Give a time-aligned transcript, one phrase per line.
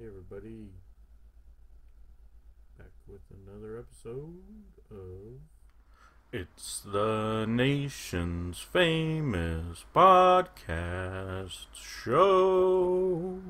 [0.00, 0.68] Hey everybody,
[2.78, 4.38] back with another episode
[4.92, 5.40] of
[6.32, 13.40] It's the nation's famous podcast show.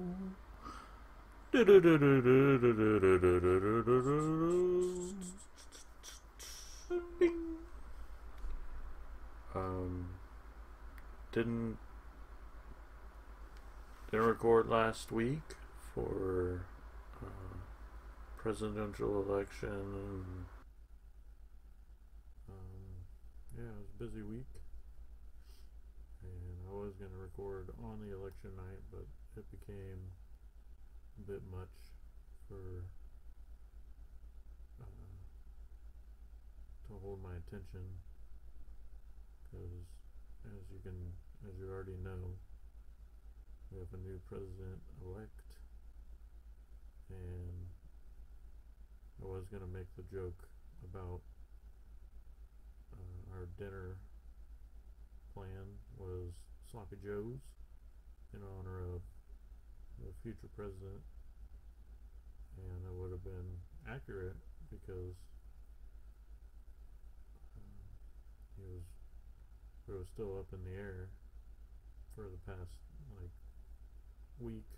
[9.55, 10.09] Um,
[11.31, 11.77] didn't
[14.11, 15.58] didn't record last week
[15.99, 16.63] for
[17.23, 17.57] uh,
[18.37, 20.37] presidential election
[22.49, 22.67] um,
[23.57, 24.47] yeah, it was a busy week,
[26.23, 29.99] and I was gonna record on the election night, but it became
[31.19, 31.75] a bit much
[32.47, 32.87] for
[34.81, 35.19] uh,
[36.87, 37.83] to hold my attention.
[39.51, 39.83] Because
[40.47, 40.95] as you can
[41.43, 42.39] as you already know
[43.73, 45.48] we have a new president elect
[47.11, 47.67] and
[49.23, 50.49] I was gonna make the joke
[50.85, 51.21] about
[52.93, 53.97] uh, our dinner
[55.35, 56.33] plan was
[56.71, 57.41] sloppy joes
[58.35, 59.01] in honor of
[59.99, 61.03] the future president.
[62.59, 64.37] And it would have been accurate
[64.71, 65.15] because
[67.57, 67.87] um,
[68.57, 68.83] he was
[69.89, 71.09] it was still up in the air
[72.15, 72.75] for the past
[73.17, 73.31] like
[74.41, 74.78] week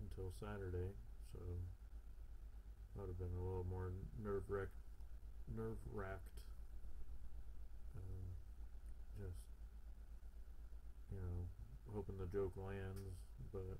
[0.00, 0.92] until Saturday,
[1.32, 1.40] so
[2.96, 4.76] would have been a little more nerve wracked,
[5.56, 6.36] nerve wracked.
[7.96, 8.24] Um,
[9.16, 9.40] just
[11.12, 11.38] you know,
[11.94, 13.16] hoping the joke lands,
[13.52, 13.78] but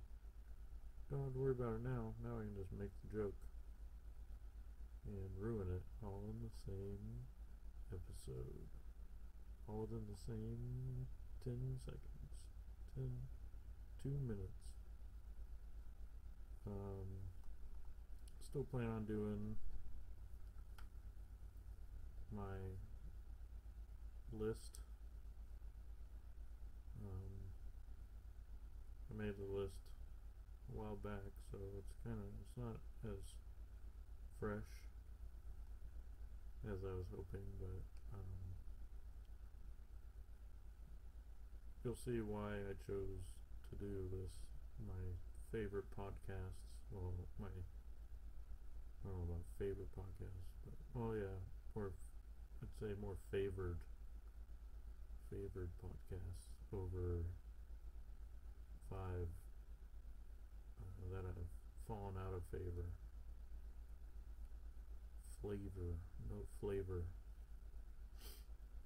[1.10, 2.14] don't have to worry about it now.
[2.22, 3.36] Now I can just make the joke
[5.06, 7.26] and ruin it all in the same
[7.90, 8.68] episode
[9.68, 11.06] all within the same
[11.44, 12.30] 10 seconds
[12.94, 13.10] 10
[14.02, 14.59] 2 minutes
[16.66, 17.06] um
[18.40, 19.56] still plan on doing
[22.34, 22.58] my
[24.32, 24.78] list
[27.02, 27.40] um
[29.10, 29.74] I made the list
[30.72, 33.34] a while back so it's kind of it's not as
[34.38, 34.70] fresh
[36.66, 37.82] as I was hoping but
[38.14, 38.40] um
[41.84, 43.24] you'll see why I chose
[43.70, 44.32] to do this.
[44.86, 45.00] My
[45.52, 46.70] favorite podcasts.
[46.90, 51.38] Well, my I don't know about favorite podcasts, but well, yeah,
[51.74, 51.92] or
[52.62, 53.78] I'd say more favored
[55.30, 57.24] favored podcasts over
[58.90, 59.30] five
[60.80, 61.50] uh, that have
[61.86, 62.90] fallen out of favor.
[65.40, 65.96] Flavor,
[66.28, 67.04] no flavor.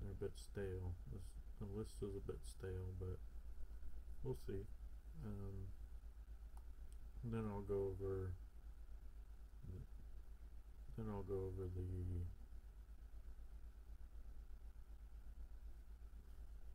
[0.00, 0.94] They're a bit stale.
[1.12, 1.24] This
[1.58, 3.18] the list is a bit stale, but
[4.22, 4.62] we'll see.
[5.24, 5.66] Um,
[7.32, 8.32] then I'll go over.
[10.96, 12.22] Then I'll go over the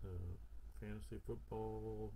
[0.03, 0.15] the
[0.79, 2.11] fantasy football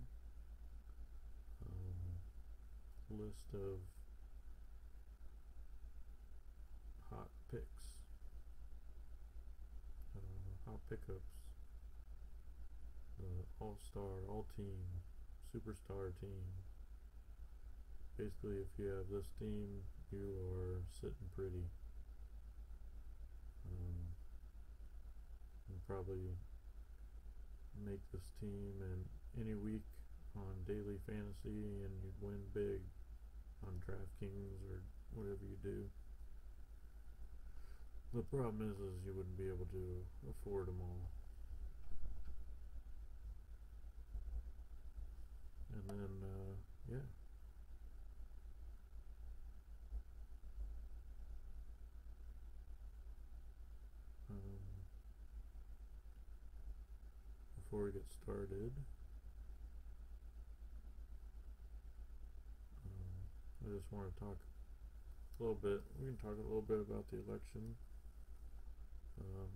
[1.64, 3.78] um, list of
[7.10, 7.84] hot picks,
[10.16, 11.44] uh, hot pickups
[13.18, 14.78] the all star, all team,
[15.54, 16.63] superstar team.
[18.16, 19.82] Basically, if you have this team,
[20.12, 21.66] you are sitting pretty.
[23.66, 24.06] Um,
[25.68, 26.30] and probably
[27.84, 29.02] make this team and
[29.40, 29.82] any week
[30.36, 32.80] on daily fantasy, and you'd win big
[33.66, 34.82] on DraftKings or
[35.14, 35.84] whatever you do.
[38.14, 41.10] The problem is, is you wouldn't be able to afford them all.
[45.74, 46.54] and then uh,
[46.92, 47.23] yeah.
[57.74, 58.70] Before we get started,
[62.86, 65.82] um, I just want to talk a little bit.
[65.98, 67.74] We can talk a little bit about the election.
[69.18, 69.50] Um,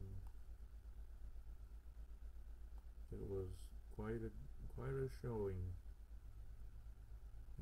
[3.13, 3.47] it was
[3.95, 4.35] quite a
[4.75, 5.63] quite a showing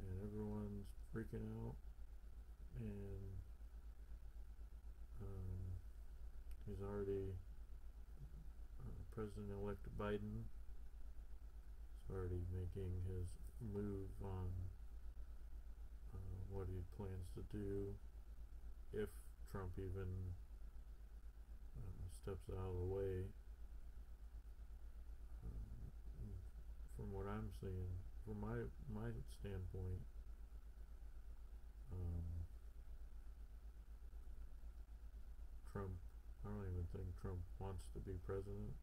[0.00, 1.76] and everyone's freaking out
[2.80, 3.28] and
[5.20, 5.60] um,
[6.66, 7.36] he's already
[9.16, 13.32] President-elect Biden is already making his
[13.72, 14.52] move on
[16.12, 17.96] uh, what he plans to do
[18.92, 19.08] if
[19.50, 20.04] Trump even
[21.80, 23.24] uh, steps out of the way.
[25.48, 26.28] Um,
[27.00, 27.88] from what I'm seeing,
[28.28, 29.08] from my my
[29.40, 30.04] standpoint,
[31.88, 32.28] um,
[35.72, 35.96] Trump.
[36.44, 38.76] I don't even think Trump wants to be president.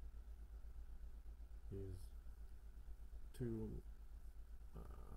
[3.38, 3.70] Too.
[4.76, 5.16] Uh,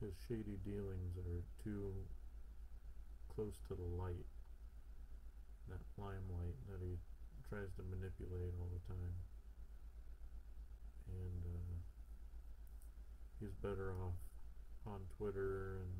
[0.00, 1.92] his shady dealings are too
[3.34, 4.26] close to the light,
[5.68, 6.96] that limelight that he
[7.48, 9.14] tries to manipulate all the time.
[11.08, 11.74] And uh,
[13.40, 14.18] he's better off
[14.86, 15.92] on Twitter and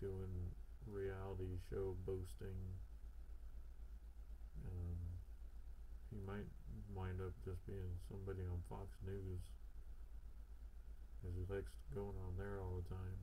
[0.00, 0.52] doing
[0.86, 2.58] reality show boasting.
[4.66, 4.96] Um,
[6.10, 6.50] he might
[6.94, 9.40] wind up just being somebody on Fox News
[11.22, 13.20] because he likes going on there all the time.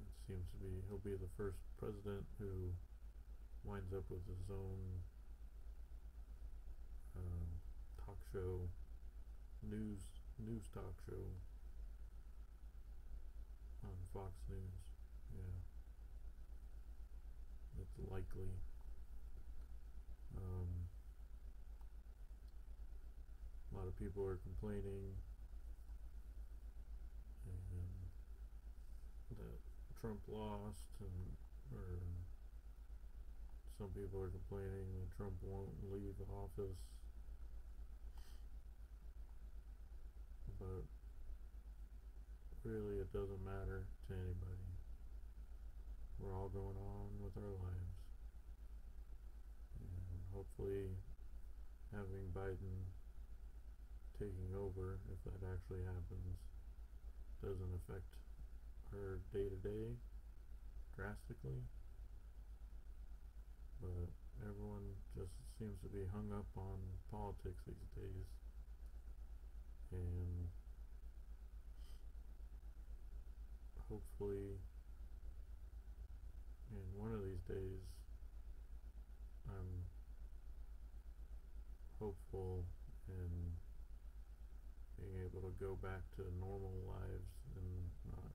[0.00, 2.72] It seems to be he'll be the first president who
[3.64, 4.78] winds up with his own
[7.16, 7.50] uh,
[8.04, 8.68] talk show,
[9.66, 9.98] news
[10.38, 11.26] news talk show
[13.84, 14.78] on Fox News.
[15.34, 15.58] Yeah,
[17.82, 18.67] it's likely.
[23.78, 25.14] A lot of people are complaining.
[29.38, 29.60] That
[30.00, 31.30] Trump lost and
[31.70, 32.02] or
[33.78, 36.82] some people are complaining that Trump won't leave office.
[40.58, 40.82] But
[42.64, 44.74] really it doesn't matter to anybody.
[46.18, 47.94] We're all going on with our lives.
[49.78, 50.90] And hopefully
[51.94, 52.97] having Biden
[54.18, 56.36] taking over, if that actually happens,
[57.42, 58.10] doesn't affect
[58.90, 59.94] her day to day
[60.96, 61.62] drastically.
[63.80, 64.10] But
[64.42, 66.78] everyone just seems to be hung up on
[67.10, 68.26] politics these days.
[69.92, 70.50] And
[73.88, 74.58] hopefully,
[76.74, 77.86] in one of these days,
[79.48, 79.86] I'm
[81.98, 82.66] hopeful
[83.06, 83.57] being
[85.28, 88.32] able to go back to normal lives and not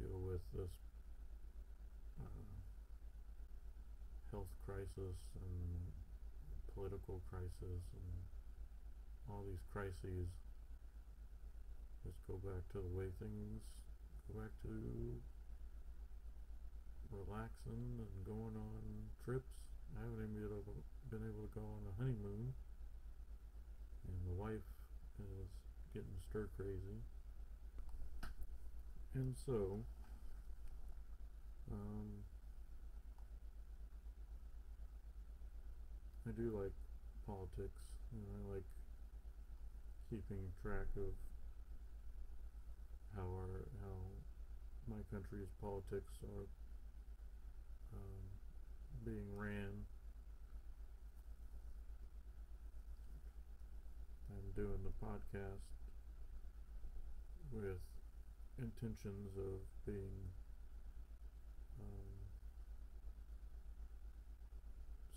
[0.00, 0.72] deal with this
[2.20, 2.48] uh,
[4.30, 5.60] health crisis and
[6.72, 8.12] political crisis and
[9.28, 10.28] all these crises.
[12.04, 13.60] Just go back to the way things
[14.32, 14.72] go back to
[17.10, 18.82] relaxing and going on
[19.24, 19.50] trips.
[19.94, 22.50] I haven't even been able, been able to go on a honeymoon,
[24.08, 24.66] and the wife
[25.18, 25.48] is
[25.96, 27.00] getting stir crazy.
[29.14, 29.80] And so,
[31.72, 32.20] um,
[36.28, 36.76] I do like
[37.26, 37.80] politics,
[38.12, 38.68] and I like
[40.10, 41.16] keeping track of
[43.16, 43.96] how our how
[44.86, 46.44] my country's politics are
[47.96, 48.20] um,
[49.02, 49.72] being ran.
[54.28, 55.75] I'm doing the podcast
[57.52, 57.78] with
[58.58, 60.32] intentions of being
[61.80, 62.16] um,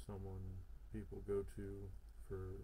[0.05, 0.43] someone
[0.91, 1.89] people go to
[2.27, 2.57] for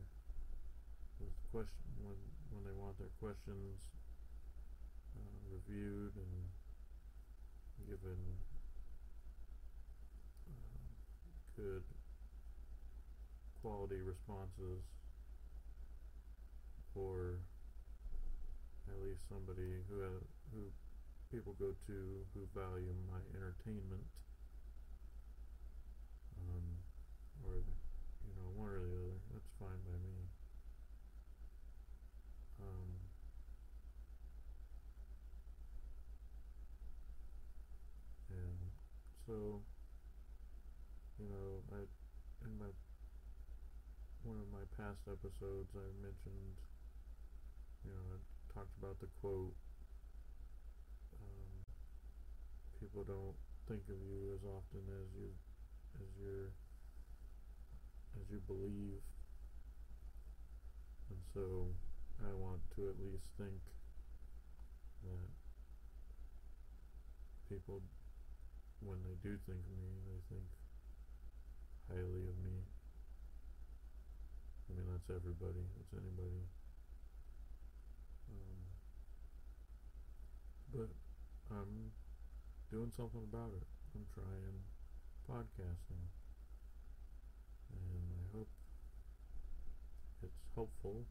[1.20, 2.18] with question when
[2.52, 3.82] when they want their questions
[5.16, 6.36] uh, reviewed and
[7.88, 8.20] given
[10.50, 10.82] uh,
[11.56, 11.84] good
[13.62, 14.84] quality responses
[16.96, 17.40] or
[19.30, 20.12] somebody who ha
[20.54, 20.72] who
[21.32, 21.96] people go to
[22.34, 24.04] who value my entertainment
[26.40, 26.66] um,
[27.44, 29.18] or you know one or the other.
[29.34, 30.16] That's fine by me.
[32.62, 32.90] Um,
[38.32, 38.60] and
[39.26, 39.62] so
[41.20, 41.84] you know I
[42.46, 42.72] in my
[44.24, 46.56] one of my past episodes I mentioned
[47.86, 48.18] you know
[48.56, 49.52] talked about the quote
[51.20, 51.60] um,
[52.80, 53.36] people don't
[53.68, 55.28] think of you as often as you
[56.00, 56.56] as you're
[58.16, 59.04] as you believe.
[61.12, 61.68] And so
[62.24, 63.60] I want to at least think
[65.04, 65.28] that
[67.52, 67.84] people
[68.80, 70.48] when they do think of me they think
[71.92, 72.64] highly of me.
[74.72, 75.68] I mean that's everybody.
[75.76, 76.48] That's anybody
[80.76, 80.90] but
[81.52, 81.92] I'm
[82.70, 83.68] doing something about it.
[83.96, 84.60] I'm trying
[85.30, 86.04] podcasting.
[87.72, 88.50] And I hope
[90.22, 91.06] it's helpful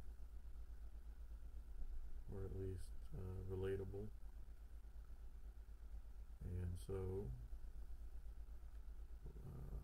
[2.32, 2.84] or at least
[3.16, 4.06] uh, relatable.
[6.44, 7.24] And so,
[9.26, 9.80] uh,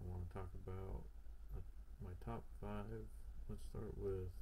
[0.00, 1.04] I want to talk about
[1.56, 1.60] uh,
[2.02, 3.04] my top five.
[3.48, 4.32] Let's start with.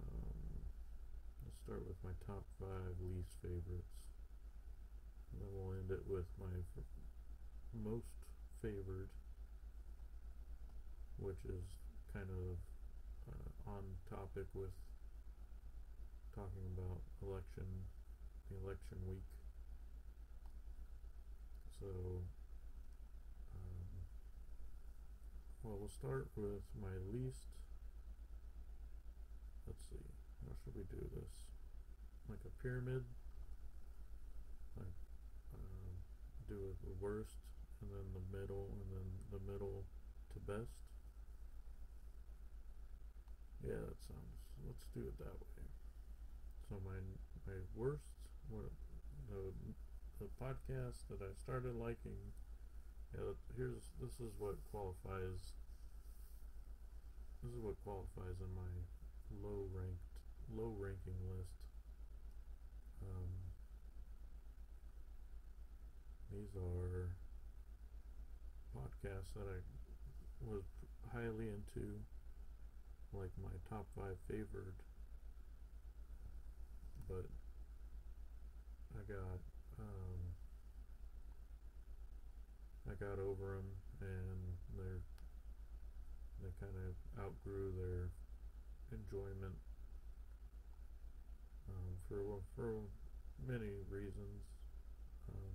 [0.00, 0.64] Um,
[1.44, 3.96] let's start with my top five least favorites.
[5.32, 6.52] And then we'll end it with my
[7.72, 8.20] most
[8.60, 9.08] favored,
[11.18, 11.64] which is
[12.12, 12.60] kind of
[13.32, 14.76] uh, on topic with
[16.34, 17.64] talking about election,
[18.50, 19.24] the election week.
[21.80, 21.88] So,
[23.56, 23.88] um,
[25.62, 27.56] well, we'll start with my least.
[29.66, 30.04] Let's see,
[30.44, 31.53] how should we do this?
[32.28, 33.04] Like a pyramid?
[34.76, 34.98] Like,
[35.52, 35.94] um,
[36.48, 37.36] do it the worst,
[37.80, 39.84] and then the middle, and then the middle
[40.32, 40.80] to best?
[43.62, 44.40] Yeah, that sounds.
[44.66, 45.64] Let's do it that way.
[46.68, 47.00] So my
[47.46, 48.08] my worst,
[48.48, 48.72] what
[49.28, 49.52] the
[50.20, 52.16] the podcast that I started liking.
[53.14, 55.52] Yeah, here's this is what qualifies.
[57.42, 58.72] This is what qualifies in my
[59.42, 60.16] low ranked,
[60.52, 61.63] low ranking list.
[63.04, 63.28] Um,
[66.32, 67.10] these are
[68.76, 69.60] podcasts that I
[70.40, 70.64] was
[71.12, 72.00] highly into,
[73.12, 74.74] like my top five favored.
[77.08, 77.26] But
[78.96, 79.40] I got
[79.78, 80.20] um,
[82.90, 83.68] I got over them,
[84.00, 85.02] and they're
[86.42, 86.92] they kind of
[87.22, 88.10] outgrew their
[88.92, 89.56] enjoyment
[92.08, 92.82] for for
[93.46, 94.42] many reasons,
[95.32, 95.54] um,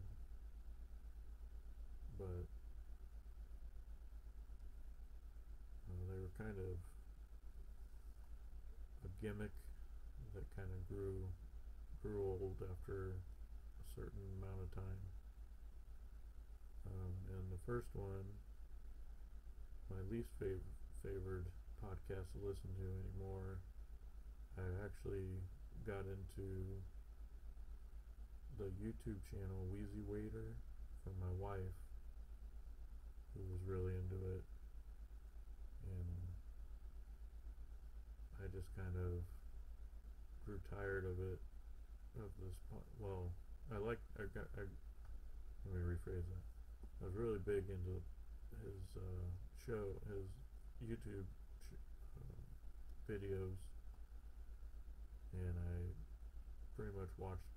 [2.18, 2.46] but
[5.88, 6.78] uh, they were kind of
[9.06, 9.52] a gimmick
[10.34, 11.26] that kind of grew
[12.02, 15.02] grew old after a certain amount of time.
[16.88, 18.26] Um, and the first one,
[19.90, 20.64] my least fav-
[21.04, 21.46] favored
[21.84, 23.60] podcast to listen to anymore,
[24.58, 25.44] I actually
[25.86, 26.48] got into
[28.58, 30.56] the YouTube channel Wheezy Waiter
[31.04, 31.80] from my wife,
[33.34, 34.44] who was really into it,
[35.88, 36.20] and
[38.44, 39.24] I just kind of
[40.46, 41.40] grew tired of it,
[42.20, 42.56] of this.
[43.00, 43.32] Well,
[43.72, 44.68] I like I got I,
[45.64, 46.44] let me rephrase that.
[47.00, 48.02] I was really big into
[48.60, 49.28] his uh,
[49.64, 50.28] show, his
[50.84, 51.28] YouTube
[51.64, 51.80] ch-
[52.20, 52.44] uh,
[53.08, 53.56] videos,
[55.34, 55.78] and I
[56.76, 57.50] pretty much watched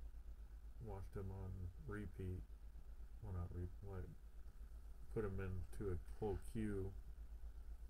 [0.84, 1.50] watched him on
[1.86, 2.42] repeat.
[3.22, 4.08] Well, not re like
[5.14, 6.90] put him into a whole queue,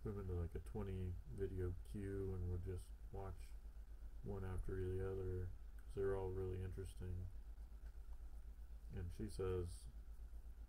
[0.03, 3.49] put him into like a twenty video queue, and would just watch
[4.25, 7.17] one after the other because they're all really interesting.
[8.95, 9.81] And she says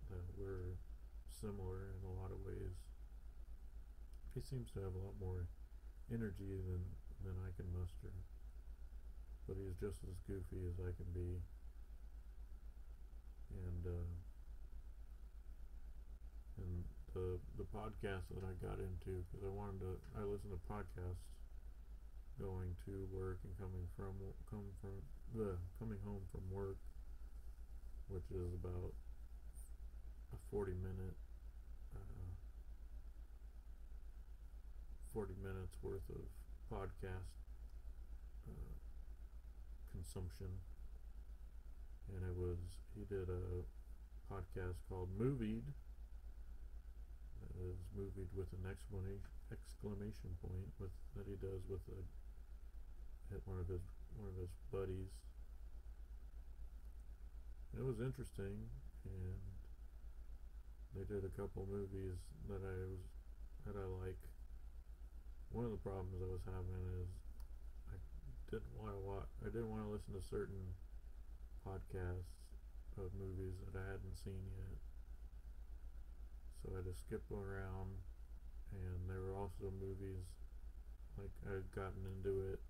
[0.09, 0.79] that we're
[1.27, 2.77] similar in a lot of ways.
[4.33, 5.47] He seems to have a lot more
[6.07, 6.81] energy than
[7.23, 8.11] than I can muster,
[9.47, 11.41] but he's just as goofy as I can be.
[13.53, 14.11] And uh,
[16.57, 16.83] and
[17.13, 21.29] the the podcast that I got into because I wanted to I listen to podcasts
[22.41, 24.17] going to work and coming from
[24.49, 24.97] come from
[25.37, 26.77] the coming home from work,
[28.07, 28.93] which is about
[30.33, 31.17] a forty minute
[31.93, 32.29] uh,
[35.13, 36.25] forty minutes worth of
[36.71, 37.42] podcast
[40.03, 40.51] consumption,
[42.11, 42.59] and it was
[42.91, 43.63] he did a
[44.27, 45.63] podcast called Movied.
[47.53, 52.01] Is movied with an exclamation exclamation point with that he does with a
[53.45, 53.83] one of his
[54.17, 55.11] one of his buddies.
[57.77, 58.57] It was interesting,
[59.05, 59.39] and
[60.95, 62.17] they did a couple movies
[62.49, 63.05] that I was
[63.67, 64.19] that I like.
[65.51, 67.22] One of the problems I was having is
[68.53, 69.33] didn't want to watch.
[69.41, 70.77] I didn't want to listen to certain
[71.65, 72.37] podcasts
[73.01, 74.77] of movies that I hadn't seen yet.
[76.61, 77.97] So I had to skip around,
[78.77, 80.29] and there were also movies
[81.17, 82.61] like I'd gotten into it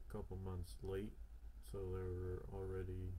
[0.00, 1.12] a couple months late,
[1.68, 3.12] so they were already.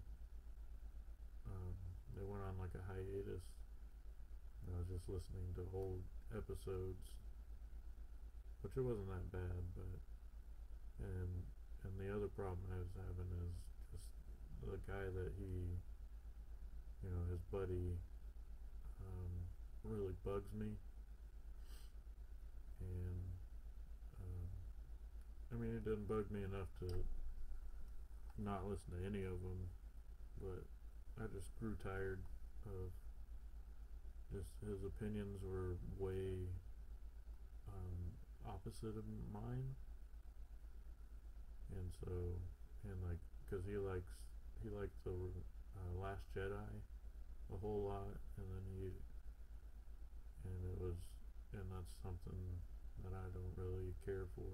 [1.45, 1.77] Um,
[2.17, 3.45] they went on like a hiatus.
[4.65, 6.01] And I was just listening to old
[6.33, 7.05] episodes,
[8.65, 9.99] which it wasn't that bad, but
[11.03, 11.31] and
[11.83, 13.55] and the other problem I was having is
[13.91, 14.07] just
[14.63, 15.75] the guy that he,
[17.03, 17.99] you know, his buddy,
[19.03, 19.31] um,
[19.83, 20.71] really bugs me,
[22.79, 23.19] and
[24.23, 24.47] um,
[25.51, 27.03] I mean it didn't bug me enough to
[28.37, 29.69] not listen to any of them,
[30.41, 30.63] but
[31.21, 32.19] I just grew tired
[32.65, 32.91] of
[34.31, 36.47] just his opinions were way
[37.67, 37.99] um,
[38.47, 39.75] opposite of mine,
[41.77, 42.11] and so
[42.85, 44.13] and like because he likes
[44.63, 46.73] he liked the uh, Last Jedi
[47.51, 48.91] a whole lot, and then he
[50.45, 50.97] and it was
[51.53, 52.41] and that's something
[53.03, 54.49] that I don't really care for.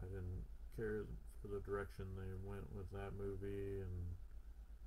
[0.00, 0.44] I didn't
[0.76, 1.04] care
[1.40, 3.96] for the direction they went with that movie and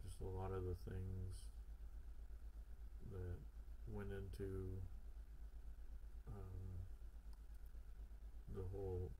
[0.05, 1.33] just a lot of the things
[3.11, 3.37] that
[3.89, 4.77] went into
[6.29, 6.69] um,
[8.55, 9.11] the whole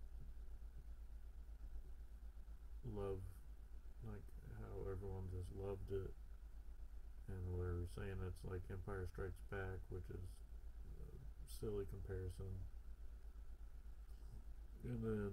[2.95, 3.21] love,
[4.05, 4.25] like
[4.59, 6.11] how everyone just loved it,
[7.29, 10.27] and we're saying it's like Empire Strikes Back, which is
[10.89, 12.53] a silly comparison.
[14.87, 15.31] And then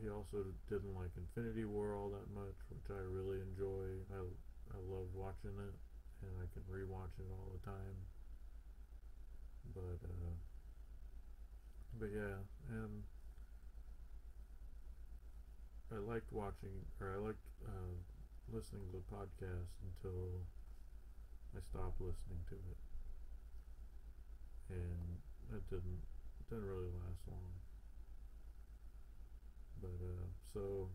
[0.00, 4.00] he also didn't like Infinity War all that much, which I really enjoy.
[4.12, 4.20] I
[4.72, 5.74] I love watching it,
[6.24, 7.96] and I can rewatch it all the time.
[9.74, 10.36] But uh,
[11.98, 12.40] but yeah,
[12.70, 13.02] and
[15.92, 17.92] I liked watching, or I liked uh,
[18.48, 20.40] listening to the podcast until
[21.52, 22.80] I stopped listening to it,
[24.72, 25.20] and
[25.52, 26.00] it didn't
[26.40, 27.52] it didn't really last long.
[29.82, 30.88] But uh, so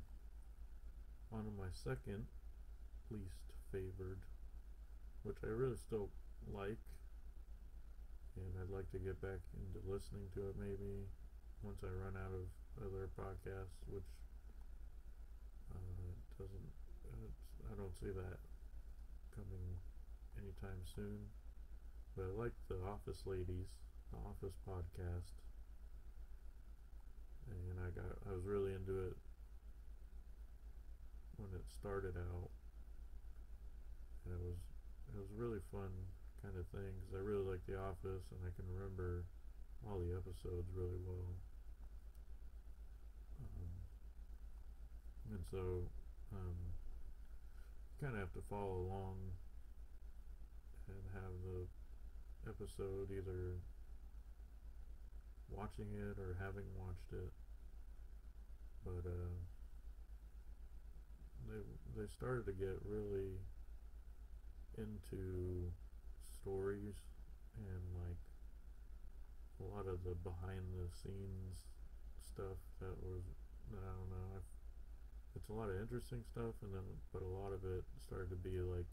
[1.31, 2.25] on to my second
[3.11, 4.25] least favored,
[5.21, 6.09] which I really still
[6.49, 6.81] like,
[8.35, 11.05] and I'd like to get back into listening to it maybe
[11.61, 12.49] once I run out of
[12.81, 14.09] other podcasts, which
[16.37, 16.69] doesn't.
[17.25, 18.39] It's, I don't see that
[19.33, 19.65] coming
[20.37, 21.27] anytime soon.
[22.15, 23.69] But I like the Office Ladies,
[24.09, 25.37] the Office podcast,
[27.49, 28.17] and I got.
[28.29, 29.17] I was really into it
[31.37, 32.49] when it started out,
[34.25, 34.57] and it was
[35.13, 35.93] it was really fun
[36.41, 39.25] kind of thing because I really like The Office, and I can remember
[39.85, 41.33] all the episodes really well.
[43.41, 43.69] Um,
[45.33, 45.85] and so,
[46.33, 46.55] um,
[48.01, 49.17] kind of have to follow along
[50.87, 51.67] and have the
[52.49, 53.59] episode either
[55.49, 57.31] watching it or having watched it.
[58.83, 59.35] But uh,
[61.47, 63.39] they they started to get really
[64.77, 65.71] into
[66.21, 66.95] stories
[67.57, 68.21] and like
[69.59, 71.65] a lot of the behind the scenes
[72.21, 73.23] stuff that was
[73.73, 74.27] I don't know.
[74.35, 74.56] I've,
[75.49, 76.83] a lot of interesting stuff, and then
[77.13, 78.87] but a lot of it started to be like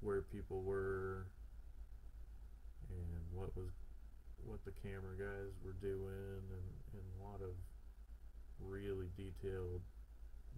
[0.00, 1.26] where people were
[2.90, 3.70] and what was
[4.44, 7.54] what the camera guys were doing, and, and a lot of
[8.60, 9.82] really detailed,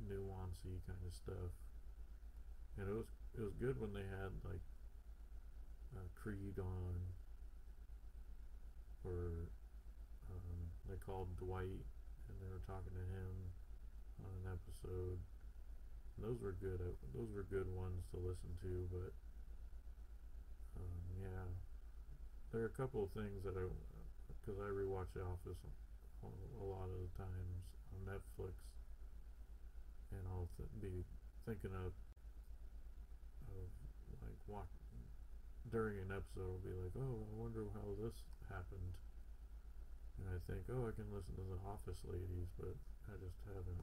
[0.09, 1.53] nuancy kind of stuff.
[2.79, 4.65] And it was it was good when they had like
[5.97, 6.95] uh, Creed on,
[9.05, 9.49] or
[10.31, 11.85] um, they called Dwight
[12.29, 13.35] and they were talking to him
[14.25, 15.19] on an episode.
[16.17, 16.81] And those were good.
[16.81, 18.73] uh, Those were good ones to listen to.
[18.93, 19.13] But
[20.77, 21.47] um, yeah,
[22.53, 23.65] there are a couple of things that I
[24.41, 25.61] because I rewatch The Office
[26.23, 27.61] a, lot of the times
[27.97, 28.53] on Netflix,
[30.13, 31.05] and I'll th- be
[31.49, 31.93] thinking of
[33.49, 33.69] of
[34.21, 34.69] like watch
[35.73, 36.61] during an episode.
[36.61, 38.17] I'll be like, oh, I wonder how this
[38.49, 38.95] happened.
[40.21, 42.77] And I think, oh, I can listen to the Office Ladies, but
[43.09, 43.81] I just haven't.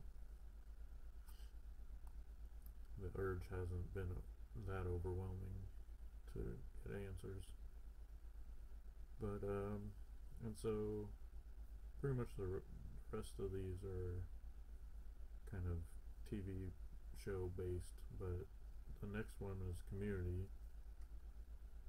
[3.01, 4.09] The urge hasn't been
[4.67, 5.61] that overwhelming
[6.33, 6.39] to
[6.83, 7.43] get answers.
[9.21, 9.91] But, um,
[10.43, 11.09] and so
[12.01, 12.61] pretty much the
[13.11, 14.21] rest of these are
[15.51, 15.77] kind of
[16.29, 16.71] TV
[17.17, 18.45] show based, but
[19.01, 20.45] the next one is Community,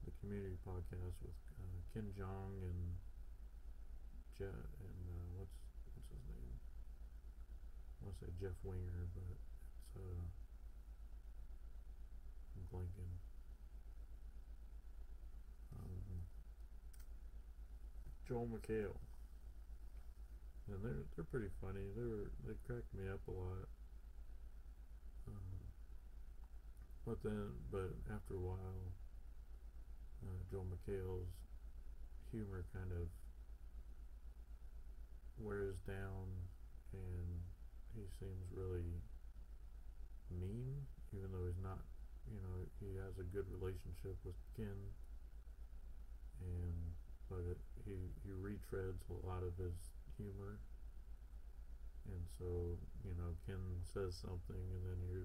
[0.04, 2.96] the Community podcast with uh, Ken Jeong and
[4.38, 5.58] Je- and uh, what's
[5.94, 6.54] what's his name?
[8.00, 10.24] I want to say Jeff Winger, but it's uh,
[12.72, 13.12] blanking.
[15.74, 16.22] Um,
[18.26, 18.96] Joel McHale.
[20.70, 21.80] And they're they're pretty funny.
[21.96, 23.68] They were they cracked me up a lot.
[25.26, 25.58] Um,
[27.06, 28.92] but then, but after a while,
[30.24, 31.32] uh, Joel McHale's
[32.30, 33.08] humor kind of
[35.40, 36.28] wears down,
[36.92, 37.40] and
[37.94, 39.00] he seems really
[40.30, 40.84] mean,
[41.16, 41.80] even though he's not.
[42.28, 44.76] You know, he has a good relationship with Ken,
[46.40, 46.76] and
[47.28, 49.76] but it, he he retreads a lot of his
[50.16, 50.60] humor,
[52.08, 55.24] and so you know Ken says something, and then you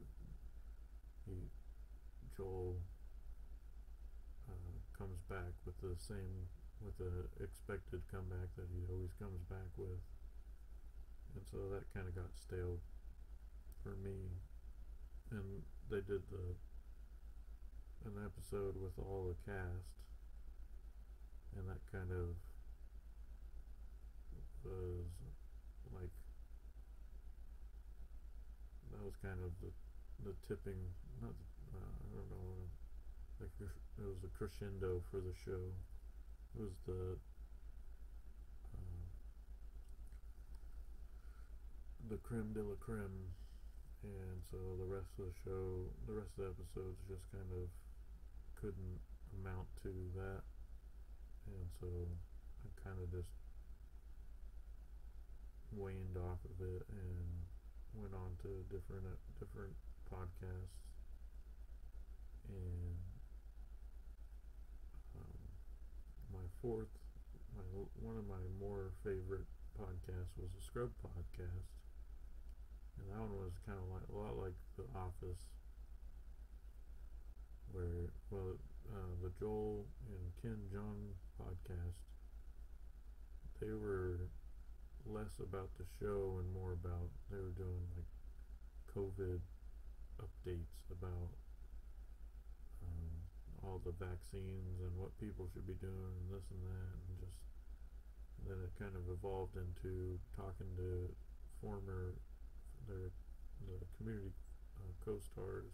[1.26, 1.36] he
[2.36, 2.80] Joel
[4.50, 6.48] uh, comes back with the same
[6.84, 10.04] with the expected comeback that he always comes back with.
[11.36, 12.80] And so that kind of got stale
[13.82, 14.36] for me.
[15.32, 16.56] And they did the
[18.06, 19.96] an episode with all the cast
[21.58, 22.36] and that kind of
[24.64, 25.08] was
[25.92, 26.16] like
[28.92, 29.72] that was kind of the
[30.24, 30.80] the tipping
[31.22, 31.36] not
[31.76, 32.44] uh, I don't know
[33.44, 33.52] like
[34.00, 35.68] it was a crescendo for the show.
[36.56, 37.18] It was the
[38.74, 39.04] uh,
[42.10, 43.36] the creme de la creme.
[44.04, 47.72] And so the rest of the show the rest of the episodes just kind of
[48.64, 49.04] couldn't
[49.36, 50.40] amount to that.
[51.52, 52.08] And so
[52.64, 53.28] I kind of just
[55.76, 57.20] waned off of it and
[58.00, 59.76] went on to different uh, different
[60.08, 60.80] podcasts.
[62.48, 62.96] And
[65.20, 65.44] um,
[66.32, 66.88] my fourth
[67.52, 67.68] my
[68.00, 71.68] one of my more favorite podcasts was a scrub podcast.
[72.96, 75.52] And that one was kind of like a lot like the office
[77.74, 78.56] where well
[78.94, 82.00] uh, the joel and ken jeong podcast
[83.62, 84.30] they were
[85.06, 88.12] less about the show and more about they were doing like
[88.96, 89.40] covid
[90.22, 91.32] updates about
[92.84, 93.12] um,
[93.64, 97.40] all the vaccines and what people should be doing and this and that and just
[98.48, 101.10] then it kind of evolved into talking to
[101.62, 102.14] former
[102.88, 103.10] their
[103.68, 104.32] the community
[104.78, 105.72] uh, co-stars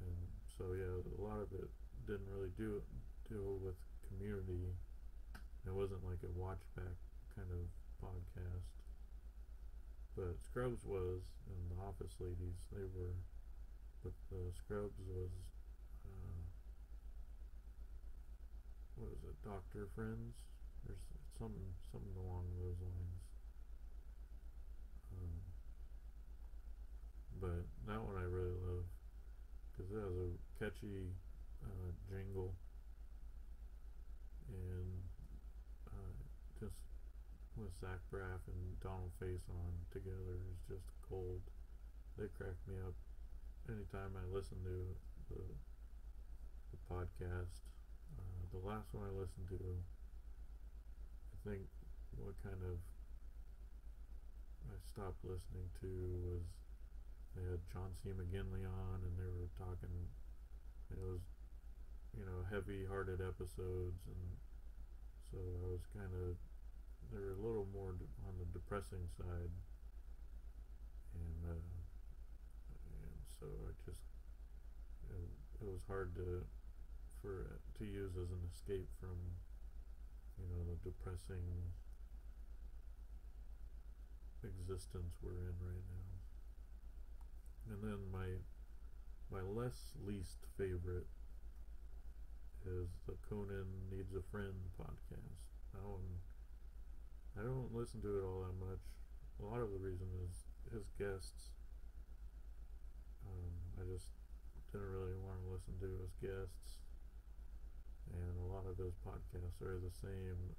[0.00, 1.68] and so yeah a lot of it
[2.06, 2.80] didn't really do
[3.28, 3.74] deal with
[4.06, 4.70] community.
[5.66, 6.94] It wasn't like a watch back
[7.34, 7.66] kind of
[7.98, 8.70] podcast.
[10.14, 13.18] But Scrubs was and the Office Ladies they were.
[14.02, 15.34] But the Scrubs was
[16.06, 16.40] uh,
[18.94, 20.38] what is it Doctor Friends?
[20.86, 21.02] There's
[21.36, 23.20] something something along those lines.
[25.12, 25.36] Um,
[27.42, 28.86] but that one I really love
[29.76, 31.12] because it has a catchy
[31.60, 32.54] uh, jingle
[34.48, 34.88] and
[35.92, 36.16] uh,
[36.58, 36.80] just
[37.56, 41.42] with Zach Braff and Donald Faison together is just gold.
[42.16, 42.96] They crack me up
[43.68, 44.76] anytime I listen to
[45.28, 45.44] the,
[46.72, 47.68] the podcast.
[48.16, 51.68] Uh, the last one I listened to, I think
[52.16, 52.80] what kind of
[54.72, 55.90] I stopped listening to
[56.24, 56.65] was
[57.36, 58.10] they had John C.
[58.16, 59.92] McGinley on and they were talking
[60.90, 61.20] it was
[62.16, 64.24] you know heavy-hearted episodes and
[65.30, 66.40] so I was kind of
[67.12, 67.92] they were a little more
[68.24, 69.52] on the depressing side
[71.12, 71.76] and uh,
[72.72, 74.08] and so I just
[75.12, 75.28] it,
[75.60, 76.42] it was hard to
[77.20, 79.16] for to use as an escape from
[80.40, 81.44] you know the depressing
[84.46, 86.05] existence we're in right now
[87.70, 88.26] and then my
[89.30, 91.06] my less least favorite
[92.66, 95.42] is the Conan Needs a Friend podcast.
[95.74, 96.22] That one,
[97.38, 98.82] I don't listen to it all that much.
[99.42, 101.54] A lot of the reason is his guests.
[103.26, 104.14] Um, I just
[104.70, 106.82] didn't really want to listen to his guests,
[108.14, 110.54] and a lot of his podcasts are the same.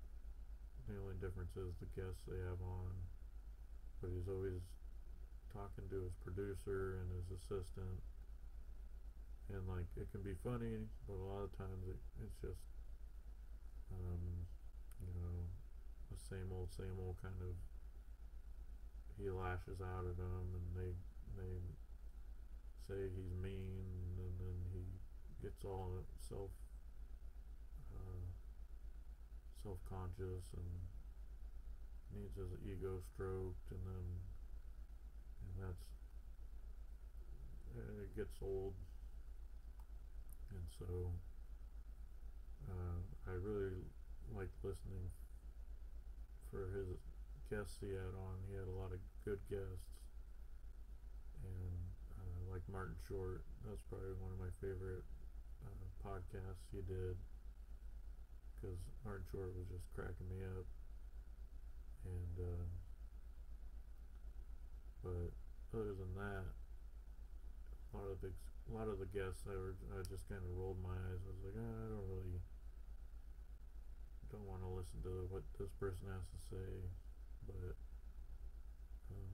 [0.87, 2.91] The only difference is the guests they have on,
[3.99, 4.63] but he's always
[5.53, 8.01] talking to his producer and his assistant.
[9.53, 12.67] And like it can be funny but a lot of times it, it's just
[13.95, 14.19] um,
[14.99, 15.47] you know
[16.11, 17.55] the same old same old kind of
[19.17, 20.91] he lashes out at them and they
[21.39, 21.55] they
[22.87, 23.87] say he's mean
[24.19, 24.83] and then he
[25.41, 26.51] gets all self
[27.95, 28.25] uh,
[29.63, 30.71] self-conscious and
[32.15, 34.05] needs his ego stroked and then
[35.61, 35.83] that's
[37.77, 38.73] it gets old.
[40.49, 41.11] And so
[42.69, 43.75] uh, I really
[44.35, 45.11] liked listening
[46.49, 46.97] for his
[47.49, 48.35] guests he had on.
[48.49, 49.91] He had a lot of good guests,
[51.43, 51.79] and
[52.17, 55.03] uh, like Martin Short, that's probably one of my favorite
[55.63, 57.15] uh, podcasts he did.
[58.57, 60.65] Because Martin Short was just cracking me up,
[62.09, 62.65] and uh,
[65.03, 65.31] but
[65.73, 68.31] other than that, a lot of the
[68.67, 71.23] a lot of the guests I were I just kind of rolled my eyes.
[71.23, 72.39] I was like, ah, I don't really
[74.27, 76.69] don't want to listen to what this person has to say,
[77.47, 77.75] but
[79.11, 79.31] um,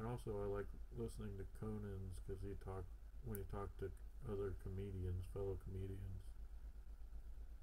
[0.00, 2.88] and also I like listening to Conan's because he talked
[3.28, 3.92] when he talked to
[4.32, 6.24] other comedians, fellow comedians.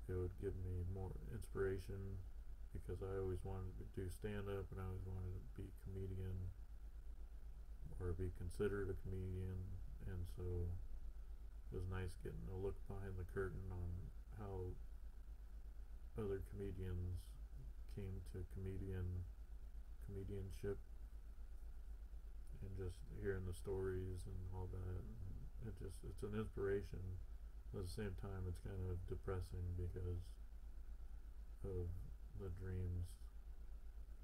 [0.09, 1.97] it would give me more inspiration
[2.73, 5.77] because I always wanted to do stand up and I always wanted to be a
[5.81, 6.37] comedian
[7.99, 9.57] or be considered a comedian.
[10.07, 10.43] And so
[11.71, 13.89] it was nice getting a look behind the curtain on
[14.39, 14.71] how
[16.17, 17.21] other comedians
[17.93, 19.25] came to comedian
[20.07, 20.79] comedianship.
[22.61, 25.01] And just hearing the stories and all that.
[25.67, 27.01] It just it's an inspiration
[27.75, 30.23] at the same time it's kind of depressing because
[31.67, 31.85] of
[32.39, 33.05] the dreams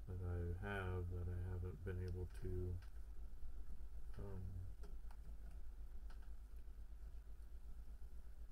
[0.08, 2.72] that I have that I haven't been able to
[4.18, 4.44] um,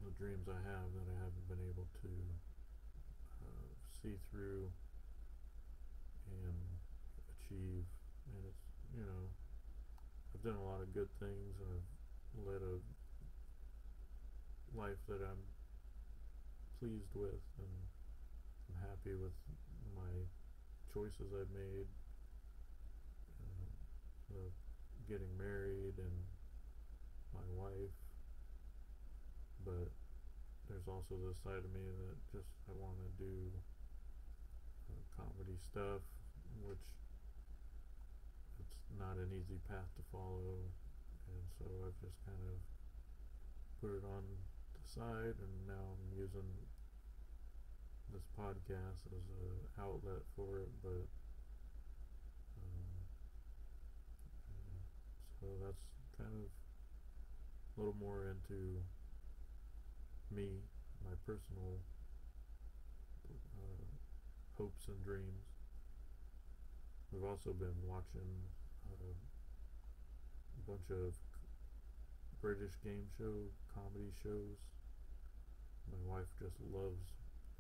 [0.05, 2.13] the dreams I have that I haven't been able to
[3.47, 3.71] uh,
[4.03, 4.71] see through
[6.27, 6.59] and
[7.39, 7.85] achieve.
[8.33, 9.23] And it's you know
[10.35, 12.81] I've done a lot of good things I've led a
[14.75, 15.43] life that I'm
[16.81, 17.77] pleased with and
[18.69, 19.37] I'm happy with
[19.95, 20.27] my
[20.93, 21.87] choices I've made.
[23.39, 23.71] Uh,
[24.33, 24.62] the
[25.09, 26.17] getting married and
[27.35, 27.97] my wife
[29.65, 29.89] but
[30.69, 33.35] there's also this side of me that just I want to do
[34.91, 36.03] uh, comedy stuff
[36.61, 36.85] which
[38.61, 40.61] it's not an easy path to follow.
[41.33, 42.59] And so I've just kind of
[43.81, 44.23] put it on
[44.77, 46.47] the side and now I'm using
[48.13, 51.09] this podcast as an outlet for it but
[52.61, 52.93] um,
[54.53, 54.83] yeah.
[55.43, 55.83] So that's
[56.17, 58.79] kind of a little more into
[60.31, 60.63] me
[61.03, 61.83] my personal
[63.27, 63.85] uh,
[64.57, 65.43] hopes and dreams
[67.13, 68.31] we've also been watching
[68.89, 71.13] uh, a bunch of
[72.41, 74.59] British game show comedy shows.
[75.93, 77.13] My wife just loves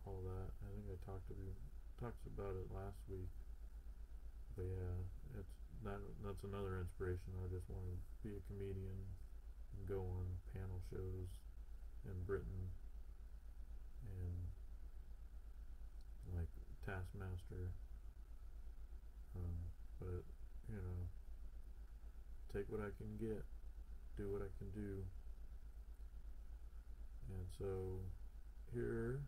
[0.07, 0.49] all that.
[0.59, 1.53] I think I talked to you
[2.01, 3.31] talked about it last week.
[4.57, 7.33] But yeah, it's that that's another inspiration.
[7.42, 8.99] I just want to be a comedian
[9.75, 11.31] and go on panel shows
[12.07, 12.71] in Britain
[14.07, 14.37] and
[16.35, 16.51] like
[16.87, 17.73] Taskmaster.
[19.35, 19.57] Um,
[19.99, 20.23] but
[20.68, 20.99] you know,
[22.53, 23.42] take what I can get
[24.16, 25.03] do what I can do.
[27.33, 28.01] And so
[28.75, 29.21] here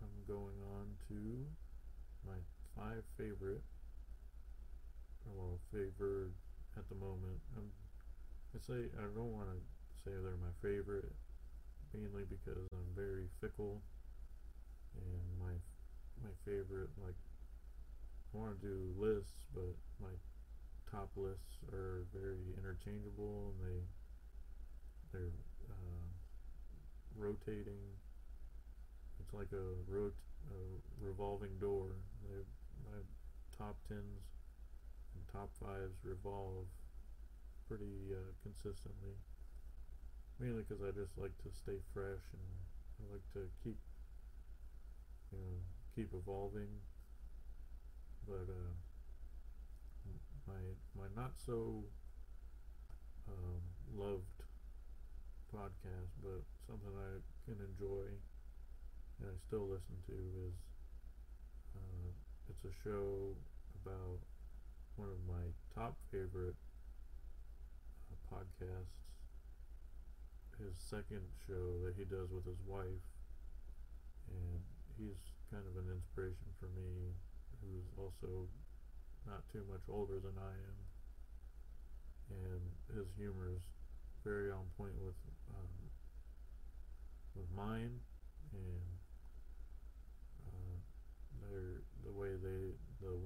[0.00, 1.46] I'm going on to
[2.26, 2.38] my
[2.76, 3.62] five favorite,
[5.26, 6.32] well, favored
[6.76, 7.38] at the moment.
[7.56, 7.70] I'm,
[8.54, 9.58] I say I don't want to
[10.04, 11.12] say they're my favorite,
[11.94, 13.82] mainly because I'm very fickle,
[14.96, 15.54] and my
[16.22, 17.14] my favorite like
[18.34, 20.10] I want to do lists, but my
[20.90, 23.80] top lists are very interchangeable and they
[25.12, 25.32] they're
[25.68, 26.08] uh,
[27.16, 27.96] rotating.
[29.20, 30.12] It's like a, rot-
[30.50, 31.88] a revolving door.
[32.28, 32.38] They,
[32.84, 32.98] my
[33.56, 34.20] top tens
[35.32, 36.66] top fives revolve
[37.68, 39.16] pretty uh, consistently.
[40.38, 42.48] Mainly because I just like to stay fresh and
[43.00, 43.78] I like to keep,
[45.32, 45.56] you know,
[45.94, 46.68] keep evolving.
[48.26, 48.72] But uh,
[50.46, 50.60] my
[50.94, 51.84] my not so
[53.28, 53.62] um,
[53.96, 54.42] loved
[55.54, 58.08] podcast, but something I can enjoy
[59.20, 60.12] and I still listen to
[60.48, 60.56] is
[61.76, 62.10] uh,
[62.50, 63.36] it's a show
[63.84, 64.18] about
[64.96, 66.56] one of my top favorite
[68.10, 69.00] uh, podcasts.
[70.58, 73.06] His second show that he does with his wife,
[74.28, 74.60] and
[74.98, 75.18] he's
[75.50, 77.16] kind of an inspiration for me,
[77.60, 78.46] who's also
[79.26, 80.78] not too much older than I am,
[82.30, 82.62] and
[82.94, 83.62] his humor is
[84.22, 85.16] very on point with
[85.50, 85.72] um,
[87.34, 87.98] with mine.
[88.52, 88.92] And
[90.46, 93.16] uh, the way they the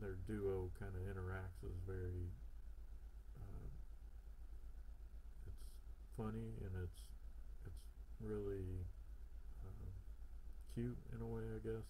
[0.00, 2.30] their duo kind of interacts is very
[3.38, 3.68] uh,
[5.46, 5.64] it's
[6.16, 7.00] funny and it's
[7.66, 7.84] it's
[8.20, 8.84] really
[9.64, 9.90] uh,
[10.74, 11.88] cute in a way I guess.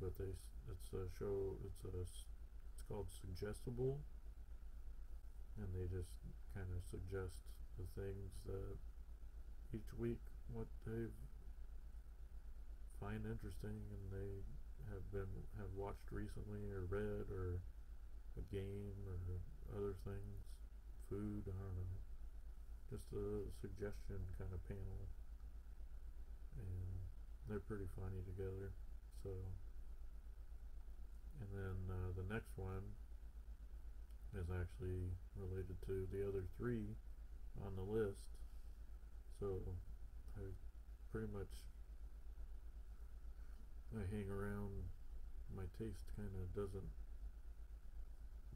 [0.00, 0.32] But they
[0.70, 3.98] it's a show it's a it's called suggestible.
[5.58, 6.20] And they just
[6.54, 7.48] kind of suggest
[7.80, 8.76] the things that
[9.72, 10.20] each week
[10.52, 11.08] what they
[13.00, 14.40] find interesting and they
[14.92, 17.58] have been have watched recently or read or
[18.38, 19.18] a game or
[19.74, 20.38] other things
[21.08, 22.00] food I don't know
[22.90, 25.02] just a suggestion kind of panel
[26.58, 26.90] and
[27.48, 28.70] they're pretty funny together
[29.22, 29.30] so
[31.40, 32.84] and then uh, the next one
[34.34, 36.96] is actually related to the other three
[37.64, 38.28] on the list.
[39.40, 39.60] So
[40.36, 40.44] I
[41.12, 41.52] pretty much
[43.96, 44.76] I hang around,
[45.56, 46.90] my taste kind of doesn't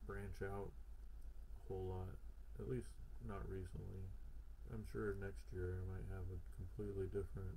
[0.07, 2.13] branch out a whole lot.
[2.61, 2.93] At least
[3.25, 4.05] not recently.
[4.69, 7.57] I'm sure next year I might have a completely different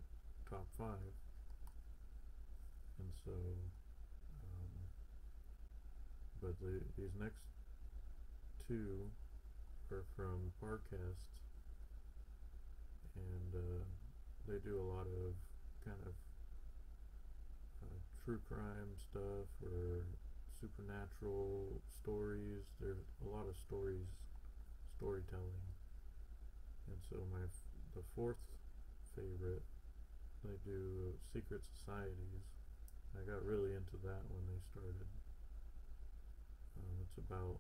[0.50, 1.12] top five.
[3.00, 4.72] And so, um,
[6.42, 7.44] but the, these next
[8.68, 9.12] two
[9.92, 11.28] are from Parcast,
[13.16, 13.84] and uh,
[14.48, 15.36] they do a lot of
[15.84, 16.14] kind of
[18.24, 20.08] true crime stuff or
[20.62, 22.64] supernatural stories.
[22.80, 24.08] There's a lot of stories,
[24.96, 25.68] storytelling,
[26.88, 27.44] and so my
[27.96, 28.40] the fourth
[29.16, 29.62] favorite,
[30.44, 32.48] they do secret societies.
[33.14, 35.06] I got really into that when they started.
[36.80, 37.60] Um, it's about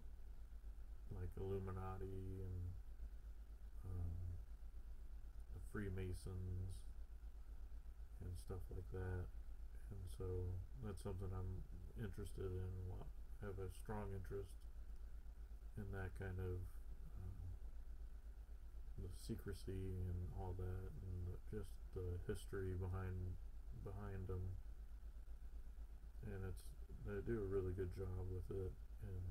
[1.12, 2.64] like Illuminati and
[3.86, 4.16] um,
[5.54, 6.74] the Freemasons
[8.24, 9.28] and stuff like that.
[9.94, 10.26] And so
[10.82, 11.54] that's something I'm
[12.02, 12.74] interested in.
[13.46, 14.58] Have a strong interest
[15.78, 16.58] in that kind of
[17.22, 17.44] um,
[19.06, 23.38] the secrecy and all that, and the, just the history behind
[23.86, 24.42] behind them.
[26.26, 26.64] And it's
[27.06, 28.72] they do a really good job with it,
[29.04, 29.26] and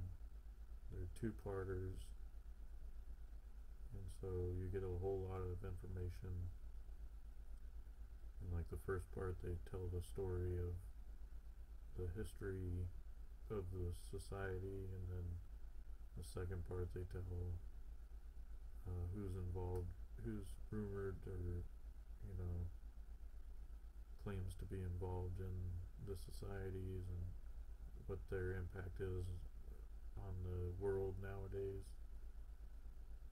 [0.92, 1.96] they're two parters,
[3.96, 4.28] and so
[4.60, 6.36] you get a whole lot of information.
[8.42, 10.74] And like the first part, they tell the story of
[11.96, 12.82] the history
[13.50, 15.26] of the society, and then
[16.16, 17.22] the second part they tell
[18.88, 19.88] uh, who's involved,
[20.24, 21.38] who's rumored or
[22.26, 22.66] you know
[24.24, 25.56] claims to be involved in
[26.06, 27.26] the societies and
[28.06, 29.26] what their impact is
[30.18, 31.86] on the world nowadays.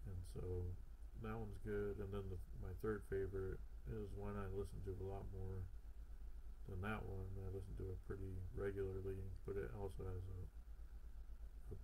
[0.06, 0.42] And so
[1.22, 1.98] that one's good.
[2.02, 5.64] And then the, my third favorite is one I listen to a lot more
[6.68, 7.26] than that one.
[7.40, 10.42] I listen to it pretty regularly, but it also has a,
[11.72, 11.76] a,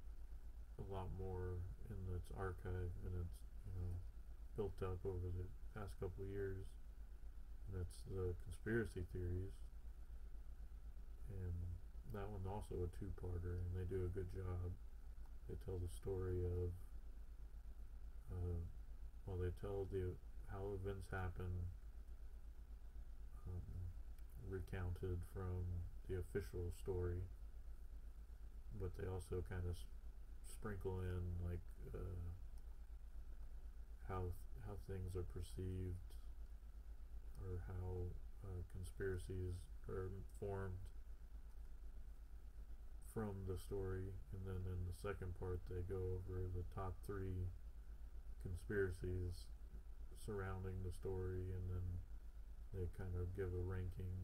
[0.80, 3.96] a lot more in its archive and it's, you know,
[4.56, 6.64] built up over the past couple of years.
[7.68, 9.56] And it's the conspiracy theories.
[11.26, 11.54] And
[12.14, 14.70] that one's also a two-parter, and they do a good job.
[15.50, 16.70] They tell the story of,
[18.30, 18.62] uh,
[19.26, 20.14] well, they tell the
[20.46, 21.50] how events happen,
[24.48, 25.64] recounted from
[26.08, 27.22] the official story,
[28.80, 29.76] but they also kind of
[30.44, 31.60] sprinkle in like
[31.94, 32.26] uh,
[34.08, 34.30] how
[34.66, 36.10] how things are perceived,
[37.42, 38.06] or how
[38.44, 39.54] uh, conspiracies
[39.88, 40.78] are formed
[43.14, 47.48] from the story, and then in the second part they go over the top three
[48.42, 49.48] conspiracies
[50.24, 51.86] surrounding the story, and then
[52.74, 54.16] they kind of give a ranking,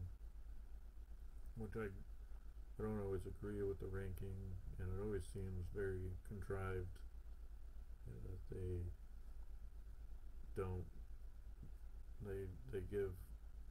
[1.57, 1.87] which I
[2.79, 4.33] I don't always agree with the ranking,
[4.79, 6.97] and it always seems very contrived
[8.09, 8.81] uh, that they
[10.55, 10.85] don't
[12.25, 13.11] they they give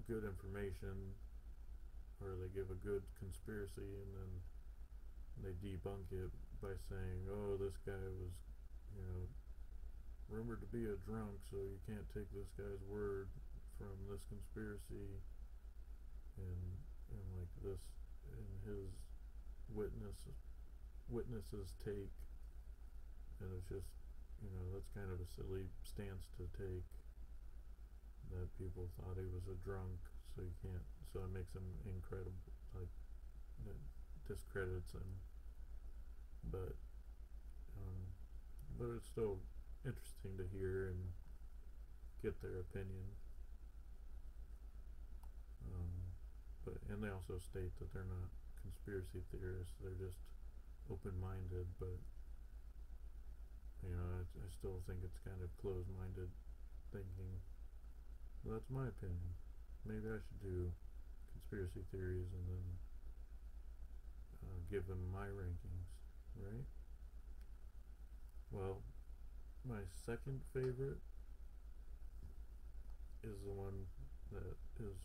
[0.07, 1.15] good information
[2.21, 4.31] or they give a good conspiracy and then
[5.43, 6.31] they debunk it
[6.61, 8.37] by saying, "Oh, this guy was,
[8.95, 9.27] you know,
[10.29, 13.29] rumored to be a drunk, so you can't take this guy's word
[13.79, 15.21] from this conspiracy."
[16.37, 16.63] And
[17.13, 17.83] and like this,
[18.33, 18.89] and his
[19.69, 20.29] witness
[21.09, 22.17] witnesses take,
[23.41, 23.93] and it's just,
[24.41, 26.89] you know, that's kind of a silly stance to take.
[28.33, 30.01] That people thought he was a drunk,
[30.33, 30.89] so you can't.
[31.13, 32.33] So it makes him incredible,
[32.73, 32.89] like
[33.69, 33.77] it
[34.25, 35.05] discredits him.
[36.49, 36.73] But
[37.77, 38.01] um,
[38.79, 39.37] but it's still
[39.85, 41.13] interesting to hear and
[42.23, 43.05] get their opinion.
[45.71, 45.93] Um,
[46.65, 48.31] but and they also state that they're not
[48.63, 50.19] conspiracy theorists; they're just
[50.91, 51.67] open-minded.
[51.79, 51.99] But
[53.83, 56.31] you know, I, I still think it's kind of closed-minded
[56.93, 57.33] thinking.
[58.43, 59.35] Well, that's my opinion.
[59.87, 60.71] Maybe I should do
[61.35, 62.67] conspiracy theories and then
[64.43, 65.91] uh, give them my rankings,
[66.39, 66.67] right?
[68.51, 68.83] Well,
[69.65, 71.01] my second favorite
[73.23, 73.87] is the one
[74.33, 74.99] that is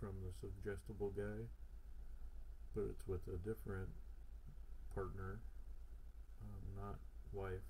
[0.00, 1.44] from the suggestible guy,
[2.74, 3.88] but it's with a different
[4.94, 5.38] partner,
[6.42, 6.96] um, not
[7.32, 7.68] wife,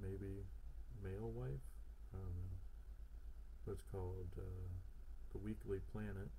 [0.00, 0.40] maybe
[1.04, 1.60] male wife.
[2.12, 2.56] I don't know.
[3.66, 4.68] But it's called uh,
[5.32, 6.32] the Weekly Planet,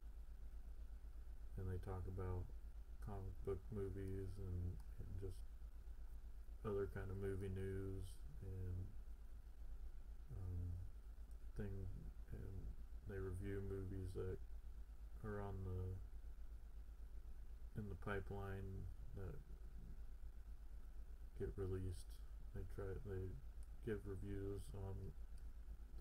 [1.58, 2.44] and they talk about
[3.06, 5.38] comic book movies and, and just
[6.66, 8.06] other kind of movie news
[8.42, 8.78] and
[10.34, 10.66] um,
[11.58, 11.86] thing,
[13.10, 14.38] they review movies that
[15.28, 15.82] are on the
[17.82, 18.86] in the pipeline
[19.16, 19.38] that
[21.40, 22.08] get released.
[22.56, 23.28] They try they
[23.86, 24.96] give reviews on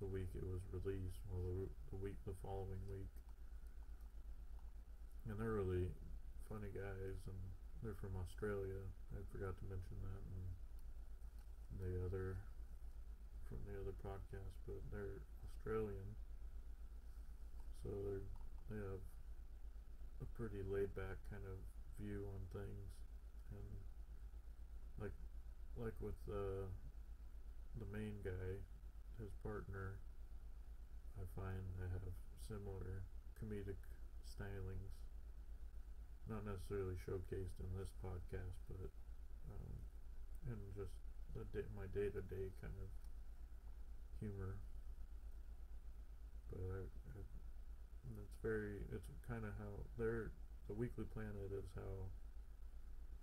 [0.00, 3.11] the week it was released, or the, the week the following week.
[5.28, 5.88] And they're really
[6.48, 7.40] funny guys, and
[7.82, 8.80] they're from Australia.
[9.14, 10.44] I forgot to mention that, and
[11.80, 12.36] the other
[13.48, 16.16] from the other podcast, but they're Australian,
[17.85, 17.93] so
[18.72, 19.05] they have
[20.22, 21.61] a pretty laid back kind of
[22.01, 22.89] view on things,
[23.53, 23.68] and
[24.97, 25.12] like
[25.76, 26.64] like with the
[27.76, 28.57] the main guy,
[29.20, 30.01] his partner,
[31.20, 32.09] I find they have
[32.49, 33.05] similar
[33.37, 33.78] comedic
[34.24, 34.97] stylings.
[36.24, 38.89] Not necessarily showcased in this podcast, but
[39.53, 39.74] um,
[40.49, 40.97] in just
[41.37, 42.89] the day, my day to day kind of
[44.20, 44.57] humor.
[46.49, 46.80] But I,
[48.05, 50.30] I, it's very, it's kind of how their
[50.68, 52.09] the Weekly Planet is how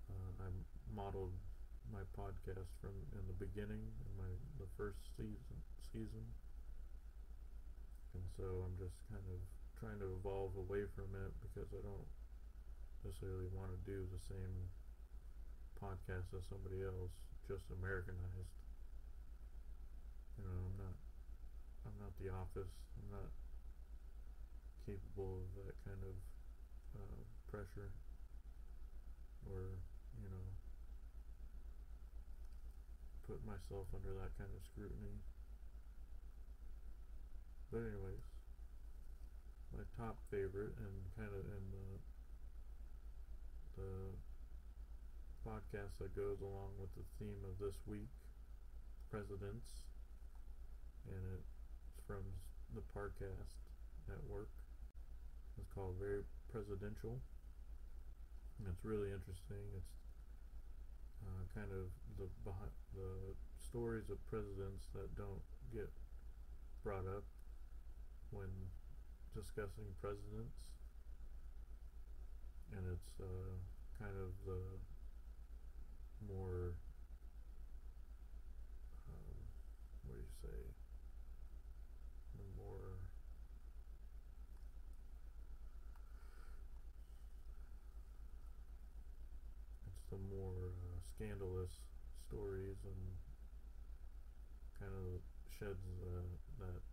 [0.09, 0.49] uh, I
[0.93, 1.33] modeled
[1.89, 4.29] my podcast from in the beginning in my
[4.61, 5.57] the first season
[5.91, 6.23] season.
[8.13, 9.39] And so I'm just kind of
[9.79, 12.09] trying to evolve away from it because I don't
[13.01, 14.53] necessarily want to do the same
[15.81, 17.15] podcast as somebody else,
[17.49, 18.53] just Americanized.
[20.37, 20.97] You know, I'm not
[21.89, 22.75] I'm not the office.
[23.01, 23.33] I'm not
[24.91, 26.15] capable of that kind of
[26.99, 27.95] uh, pressure
[29.47, 29.79] or,
[30.19, 30.47] you know,
[33.23, 35.15] put myself under that kind of scrutiny.
[37.71, 38.27] But anyways,
[39.71, 41.87] my top favorite and kind of in the
[43.79, 44.11] the
[45.47, 48.11] podcast that goes along with the theme of this week,
[49.09, 49.87] presidents,
[51.07, 52.23] and it's from
[52.75, 53.63] the Parcast
[54.09, 54.49] Network.
[55.57, 57.19] It's called Very Presidential.
[58.59, 59.63] And it's really interesting.
[59.75, 59.95] It's
[61.25, 65.41] uh, kind of the behind, the stories of presidents that don't
[65.73, 65.89] get
[66.83, 67.23] brought up
[68.31, 68.49] when
[69.35, 70.57] discussing presidents,
[72.75, 73.55] and it's uh,
[73.99, 74.61] kind of the
[76.27, 76.73] more
[79.09, 79.37] um,
[80.05, 80.59] what do you say?
[82.37, 82.97] The more
[90.11, 91.71] the more uh, scandalous
[92.27, 93.01] stories and
[94.75, 96.27] kind of sheds uh,
[96.59, 96.83] that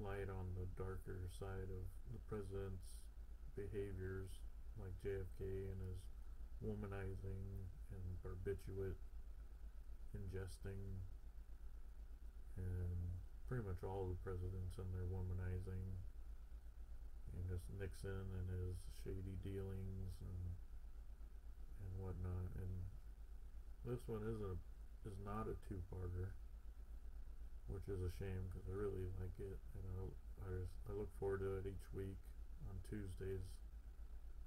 [0.00, 1.84] light on the darker side of
[2.14, 2.96] the president's
[3.52, 4.32] behaviors,
[4.80, 6.00] like JFK and his
[6.64, 8.96] womanizing and barbiturate
[10.16, 10.80] ingesting,
[12.56, 12.96] and
[13.46, 15.84] pretty much all the presidents and their womanizing,
[17.34, 20.57] and just Nixon and his shady dealings and
[22.00, 22.48] whatnot.
[22.58, 22.72] And
[23.86, 24.54] this one is a
[25.06, 26.34] is not a two-parter,
[27.70, 30.04] which is a shame because I really like it, and I
[30.44, 32.18] I, just, I look forward to it each week
[32.68, 33.46] on Tuesdays.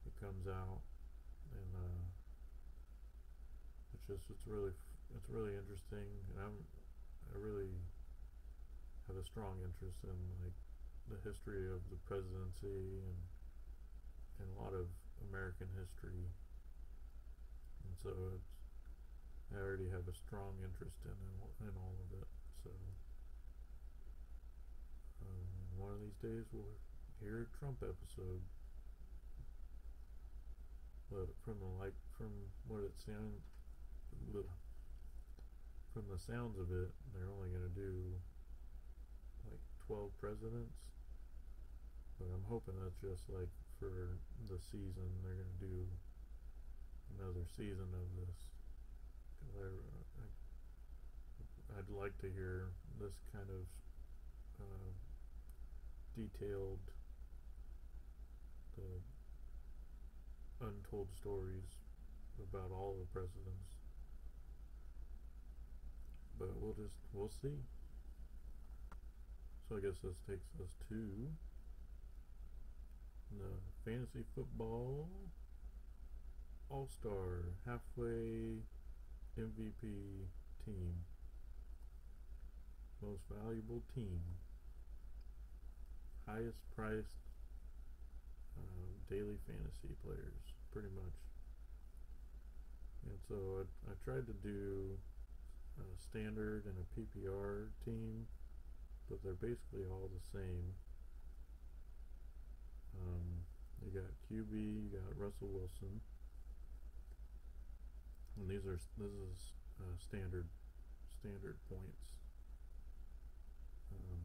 [0.06, 0.82] It comes out,
[1.54, 2.02] and uh,
[3.94, 4.74] it's just it's really
[5.16, 6.58] it's really interesting, and I'm
[7.32, 7.72] I really
[9.08, 10.58] have a strong interest in like
[11.10, 13.20] the history of the presidency and
[14.42, 14.90] and a lot of
[15.30, 16.26] American history,
[17.92, 18.56] and so it's
[19.52, 21.20] I already have a strong interest in
[21.68, 22.28] in, all of it.
[22.64, 22.72] So
[25.28, 25.44] um,
[25.76, 26.80] one of these days we'll
[27.20, 28.40] hear a Trump episode.
[31.12, 32.32] But from the like from
[32.72, 33.44] what it sounds
[35.92, 38.16] from the sounds of it, they're only gonna do
[39.52, 40.80] like twelve presidents.
[42.16, 44.16] But I'm hoping that's just like for
[44.48, 45.12] the season.
[45.20, 45.84] They're gonna do
[47.20, 48.38] another season of this.
[49.58, 49.68] I,
[51.78, 53.66] I'd like to hear this kind of
[54.60, 54.92] uh,
[56.16, 56.80] detailed,
[58.78, 59.02] the
[60.68, 61.80] untold stories
[62.50, 63.76] about all the presidents.
[66.38, 67.58] But we'll just we'll see.
[69.70, 71.30] So I guess this takes us to
[73.40, 73.52] the
[73.86, 75.08] fantasy football
[76.72, 78.64] all star halfway
[79.38, 79.84] MVP
[80.66, 80.94] team.
[83.02, 84.22] Most valuable team.
[86.28, 87.28] Highest priced
[88.58, 91.18] um, daily fantasy players, pretty much.
[93.06, 94.98] And so I, I tried to do
[95.80, 98.28] a standard and a PPR team,
[99.10, 100.74] but they're basically all the same.
[102.96, 103.44] Um,
[103.84, 106.00] You got QB, you got Russell Wilson.
[108.40, 110.48] And these are this is uh, standard
[111.20, 112.02] standard points.
[113.92, 114.24] Um,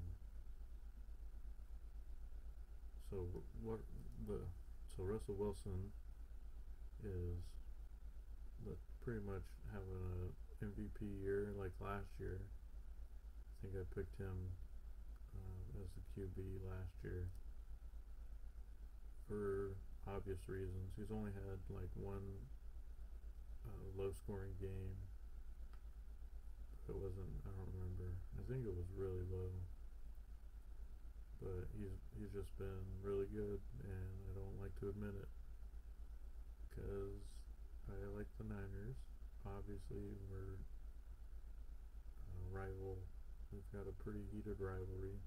[3.10, 3.26] so
[3.62, 3.80] what
[4.26, 4.40] the
[4.96, 5.92] so Russell Wilson
[7.04, 7.44] is
[8.64, 8.72] the,
[9.04, 12.40] pretty much having a MVP year like last year.
[12.40, 14.36] I think I picked him
[15.34, 17.28] uh, as the QB last year
[19.28, 19.76] for
[20.06, 20.94] obvious reasons.
[20.96, 22.24] He's only had like one
[23.66, 24.96] uh, low scoring game.
[26.88, 27.34] It wasn't.
[27.42, 28.14] I don't remember.
[28.38, 29.50] I think it was really low.
[31.42, 35.28] But he's he's just been really good, and I don't like to admit it
[36.70, 37.20] because
[37.90, 38.96] I like the Niners.
[39.44, 40.56] Obviously, we're
[42.34, 42.98] a rival.
[43.52, 45.18] We've got a pretty heated rivalry,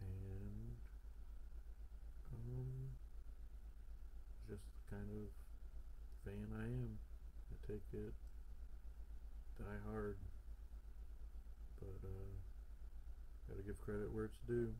[0.00, 0.76] and
[2.34, 2.90] um,
[4.48, 5.39] just kind of
[6.24, 6.98] fan I am.
[7.50, 8.14] I take it
[9.60, 10.16] die hard,
[11.80, 12.32] but uh,
[13.48, 14.72] gotta give credit where it's due.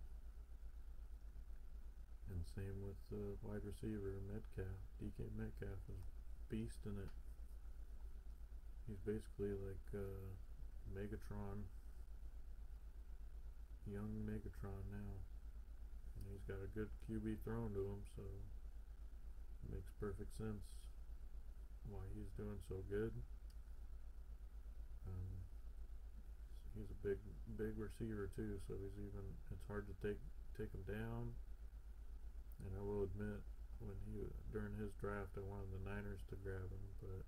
[2.32, 4.80] And same with the wide receiver Metcalf.
[4.96, 6.04] DK Metcalf is
[6.48, 7.12] beast in it.
[8.88, 10.32] He's basically like uh,
[10.96, 11.68] Megatron,
[13.86, 15.12] young Megatron now,
[16.16, 20.79] and he's got a good QB thrown to him, so it makes perfect sense
[21.90, 23.10] why he's doing so good.
[25.10, 25.34] Um,
[26.78, 27.18] he's a big,
[27.58, 29.26] big receiver too, so he's even.
[29.50, 30.22] It's hard to take
[30.54, 31.34] take him down.
[32.62, 33.42] And I will admit,
[33.82, 34.22] when he
[34.54, 37.24] during his draft, I wanted the Niners to grab him, but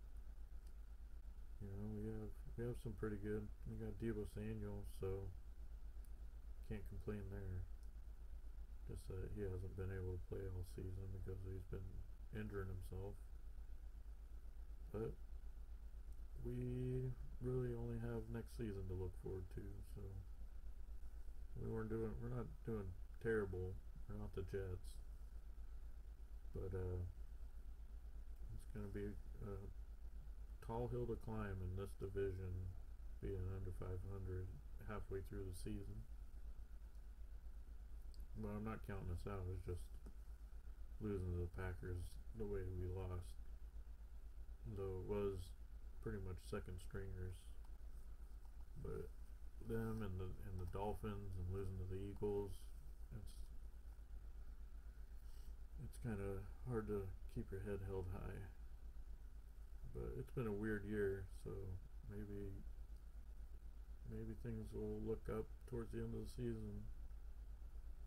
[1.58, 3.42] you know we have we have some pretty good.
[3.66, 5.26] We got Deebo Samuel, so
[6.68, 7.64] can't complain there.
[8.90, 11.88] Just that he hasn't been able to play all season because he's been
[12.36, 13.14] injuring himself.
[14.92, 15.12] But
[16.44, 17.08] we
[17.40, 19.64] really only have next season to look forward to,
[19.96, 20.02] so
[21.60, 22.86] we weren't doing we're not doing
[23.22, 23.72] terrible.
[24.08, 25.00] We're not the Jets.
[26.54, 27.00] But uh
[28.52, 29.08] it's gonna be
[29.48, 29.56] a
[30.66, 32.52] tall hill to climb in this division
[33.20, 34.46] being under five hundred
[34.88, 36.04] halfway through the season.
[38.36, 39.84] But I'm not counting us out, it's just
[41.00, 42.02] losing to the Packers
[42.38, 43.41] the way we lost.
[44.66, 45.38] Though it was
[46.02, 47.34] pretty much second stringers.
[48.82, 49.10] But
[49.68, 52.52] them and the and the Dolphins and losing to the Eagles,
[53.14, 53.34] it's
[55.84, 58.42] it's kind of hard to keep your head held high.
[59.94, 61.50] But it's been a weird year, so
[62.10, 62.50] maybe
[64.10, 66.82] maybe things will look up towards the end of the season,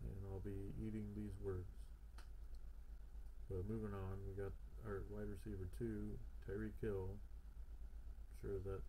[0.02, 1.70] and I'll be eating these words.
[3.48, 4.52] But moving on, we got
[4.84, 7.10] our wide receiver two, Tyreek Hill.
[8.40, 8.82] Sure, that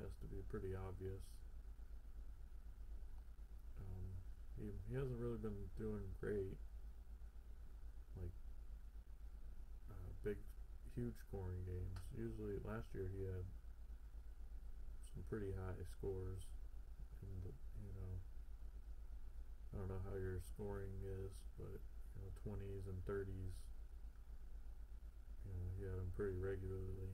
[0.00, 1.20] has to be pretty obvious.
[3.76, 4.08] Um,
[4.56, 6.56] he, he hasn't really been doing great.
[8.16, 8.32] Like,
[9.92, 10.40] uh, big,
[10.96, 12.00] huge scoring games.
[12.16, 13.44] Usually, last year he had
[15.12, 16.40] some pretty high scores.
[17.20, 18.12] You know,
[19.72, 21.76] I don't know how your scoring is, but,
[22.16, 23.71] you know, 20s and 30s
[25.82, 27.10] got him pretty regularly.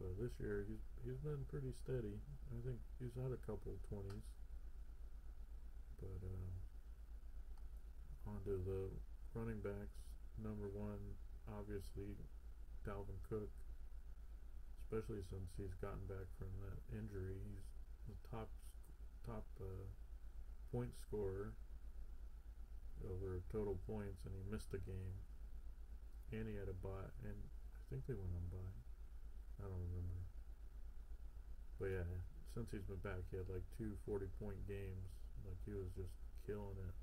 [0.00, 2.18] But this year, he's, he's been pretty steady.
[2.50, 4.26] I think he's had a couple 20s.
[6.00, 6.50] But uh,
[8.32, 8.90] onto the
[9.36, 10.00] running backs.
[10.40, 10.98] Number one,
[11.52, 12.16] obviously,
[12.82, 13.52] Dalvin Cook.
[14.82, 17.38] Especially since he's gotten back from that injury.
[17.38, 17.70] He's
[18.10, 18.48] the top,
[19.22, 19.86] top uh,
[20.72, 21.54] point scorer
[23.04, 25.14] over total points, and he missed a game
[26.30, 28.78] and he had a bye, and I think they went on bye.
[29.58, 30.20] I don't remember.
[31.82, 32.10] But yeah,
[32.54, 35.10] since he's been back, he had like two 40 point games.
[35.42, 36.14] Like he was just
[36.46, 36.94] killing it.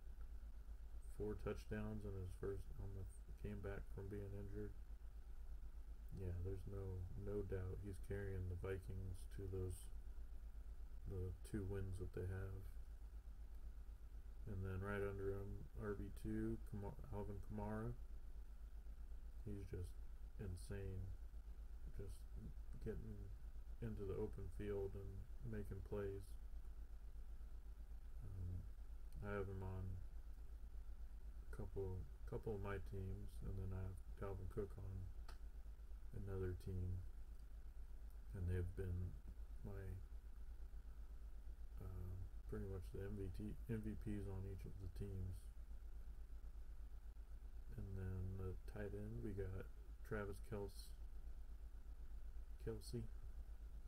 [1.20, 3.04] Four touchdowns in his first on the
[3.44, 4.74] came back from being injured.
[6.18, 9.86] Yeah, there's no no doubt he's carrying the Vikings to those
[11.08, 12.60] the two wins that they have.
[14.52, 15.50] And then right under him,
[15.80, 16.58] RB two,
[17.14, 17.92] Alvin Kamara.
[19.48, 19.96] He's just
[20.44, 21.00] insane.
[21.96, 22.20] Just
[22.84, 23.16] getting
[23.80, 25.12] into the open field and
[25.48, 26.28] making plays.
[28.28, 28.60] Um,
[29.24, 29.88] I have him on
[31.48, 31.96] a couple
[32.28, 34.96] couple of my teams, and then I have Dalvin Cook on
[36.28, 36.92] another team,
[38.36, 39.00] and they've been
[39.64, 39.84] my
[41.80, 42.12] uh,
[42.52, 45.47] pretty much the MVP MVPs on each of the teams.
[47.78, 49.66] And then the tight end, we got
[50.08, 50.90] Travis Kels-
[52.66, 53.04] Kelsey,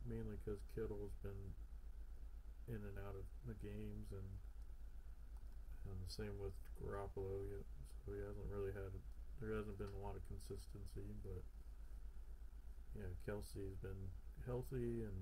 [0.06, 1.54] mainly because Kittle's been
[2.68, 4.30] in and out of the games, and
[5.90, 7.42] and the same with Garoppolo.
[8.04, 8.94] So he hasn't really had.
[9.40, 11.42] There hasn't been a lot of consistency, but
[12.94, 14.10] yeah, Kelsey's been
[14.44, 15.18] healthy and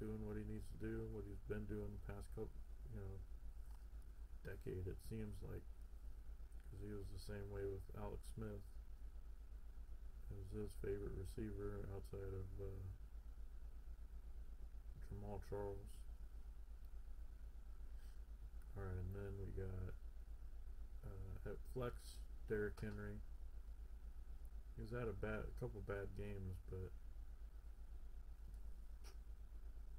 [0.00, 2.52] doing what he needs to do, what he's been doing the past couple,
[2.92, 3.16] you know,
[4.44, 4.86] decade.
[4.88, 5.64] It seems like
[6.76, 8.64] because he was the same way with Alex Smith.
[10.28, 12.84] It was his favorite receiver outside of uh,
[15.08, 15.88] Jamaal Charles.
[18.76, 19.94] All right, and then we got
[21.06, 21.94] uh, at flex
[22.48, 23.16] Derrick Henry.
[24.76, 26.92] He's had a bad, a couple bad games, but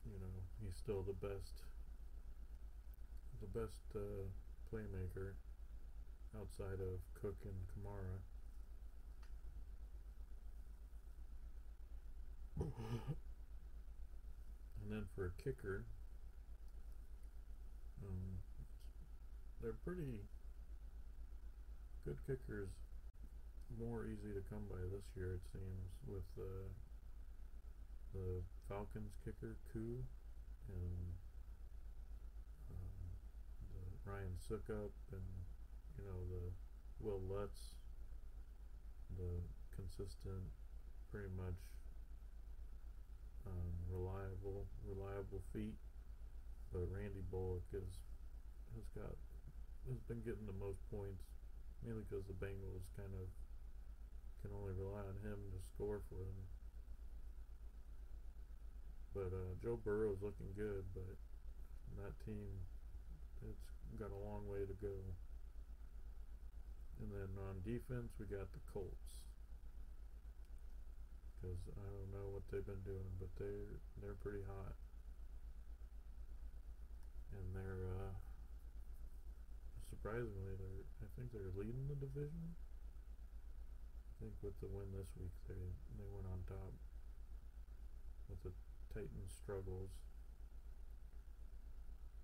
[0.06, 1.66] you know he's still the best,
[3.42, 4.30] the best uh,
[4.70, 5.34] playmaker
[6.40, 8.20] outside of Cook and Kamara.
[14.82, 15.86] and then for a kicker,
[18.04, 18.40] um,
[19.62, 20.22] they're pretty
[22.06, 22.70] good kickers.
[23.80, 26.70] More easy to come by this year, it seems, with uh,
[28.14, 30.04] the Falcons kicker Koo
[30.70, 31.14] and
[32.72, 33.08] um,
[33.74, 35.47] the Ryan Succop and
[35.98, 36.46] you know the
[37.02, 37.76] Wil Lutz,
[39.18, 39.42] the
[39.76, 40.46] consistent,
[41.12, 41.58] pretty much
[43.46, 45.78] um, reliable, reliable feet.
[46.74, 47.98] But Randy Bullock is
[48.76, 49.16] has got
[49.88, 51.24] has been getting the most points,
[51.82, 53.28] mainly because the Bengals kind of
[54.42, 56.42] can only rely on him to score for them.
[59.16, 61.18] But uh, Joe Burrow's looking good, but
[62.04, 62.52] that team,
[63.42, 63.66] it's
[63.98, 64.94] got a long way to go.
[67.00, 69.22] And then on defense, we got the Colts.
[71.38, 74.74] Because I don't know what they've been doing, but they're they're pretty hot.
[77.38, 78.14] And they're uh,
[79.86, 82.58] surprisingly, they're I think they're leading the division.
[84.18, 85.62] I think with the win this week, they
[86.02, 86.74] they went on top.
[88.26, 88.54] With the
[88.90, 89.94] Titans struggles.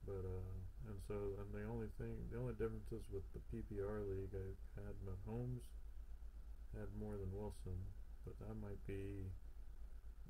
[0.05, 0.57] But uh,
[0.87, 4.47] and so and the only thing, the only differences with the PPR league, I
[4.83, 5.63] had Mahomes
[6.75, 7.77] had more than Wilson,
[8.25, 9.23] but that might be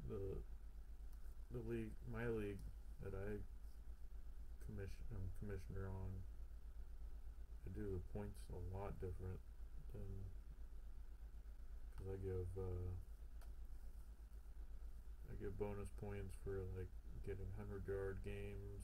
[0.09, 0.37] the
[1.53, 2.61] the league, my league
[3.01, 3.37] that I
[4.65, 6.11] commission, I'm commissioner on.
[7.63, 9.39] I do the points a lot different
[9.93, 10.09] than
[11.95, 12.91] because I give uh,
[15.29, 16.91] I give bonus points for like
[17.25, 18.83] getting hundred yard games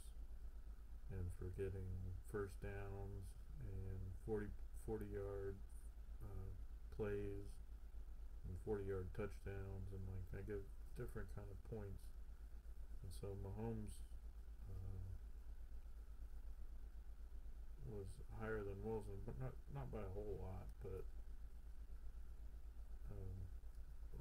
[1.12, 1.89] and for getting
[2.32, 3.26] first downs
[3.66, 4.45] and 40,
[4.86, 5.55] 40 yard
[6.22, 6.51] uh,
[6.93, 7.49] plays
[8.45, 10.62] and 40 yard touchdowns and like I give
[10.97, 12.05] different kind of points.
[13.01, 13.97] And so Mahomes
[14.70, 15.01] uh,
[17.89, 21.03] was higher than Wilson but not not by a whole lot but
[23.10, 23.38] um,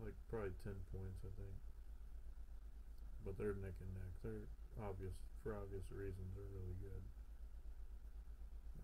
[0.00, 1.56] like probably 10 points I think.
[3.26, 4.14] But they're neck and neck.
[4.24, 4.48] They're
[4.82, 7.02] obvious for obvious reasons are really good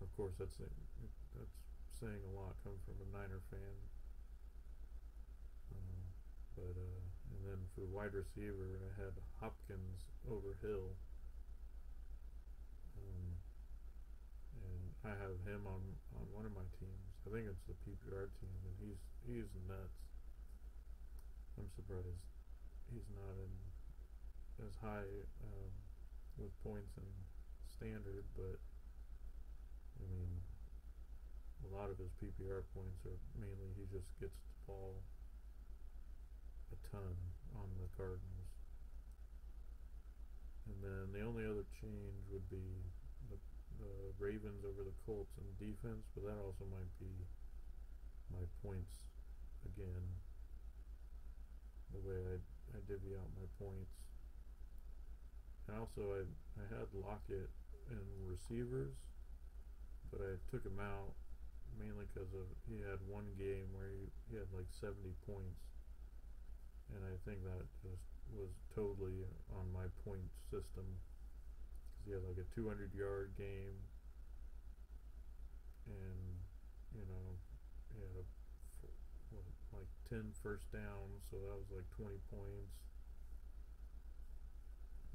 [0.01, 1.57] of course that's that's
[1.99, 3.75] saying a lot coming from a Niner fan
[5.71, 5.99] um,
[6.55, 10.95] but uh, and then for wide receiver, I had Hopkins over Hill.
[12.95, 13.27] Um,
[14.63, 15.83] and I have him on
[16.15, 17.05] on one of my teams.
[17.27, 19.99] I think it's the PPR team, and he's he's nuts.
[21.59, 22.23] I'm surprised
[22.91, 23.51] he's not in
[24.63, 25.07] as high
[25.43, 25.73] um,
[26.37, 27.11] with points and
[27.69, 28.59] standard, but
[29.99, 30.29] I mean,
[31.63, 35.01] a lot of his PPR points are mainly he just gets the ball
[36.71, 37.15] a ton
[37.55, 38.51] on the Cardinals.
[40.65, 42.81] And then the only other change would be
[43.29, 43.37] the,
[43.77, 47.13] the Ravens over the Colts in defense, but that also might be
[48.33, 49.05] my points
[49.65, 50.05] again.
[51.93, 52.35] The way I,
[52.75, 54.04] I divvy out my points.
[55.73, 56.21] Also, I,
[56.61, 57.49] I had Lockett
[57.89, 58.93] in receivers,
[60.11, 61.17] but I took him out
[61.75, 65.65] mainly because of he had one game where he, he had like 70 points.
[66.93, 68.05] And I think that just
[68.37, 70.85] was totally on my point system.
[70.85, 73.77] Because he had like a 200 yard game.
[75.89, 76.35] And
[76.95, 77.27] you know
[77.93, 78.25] he had a
[79.75, 82.84] like 10 first downs so that was like 20 points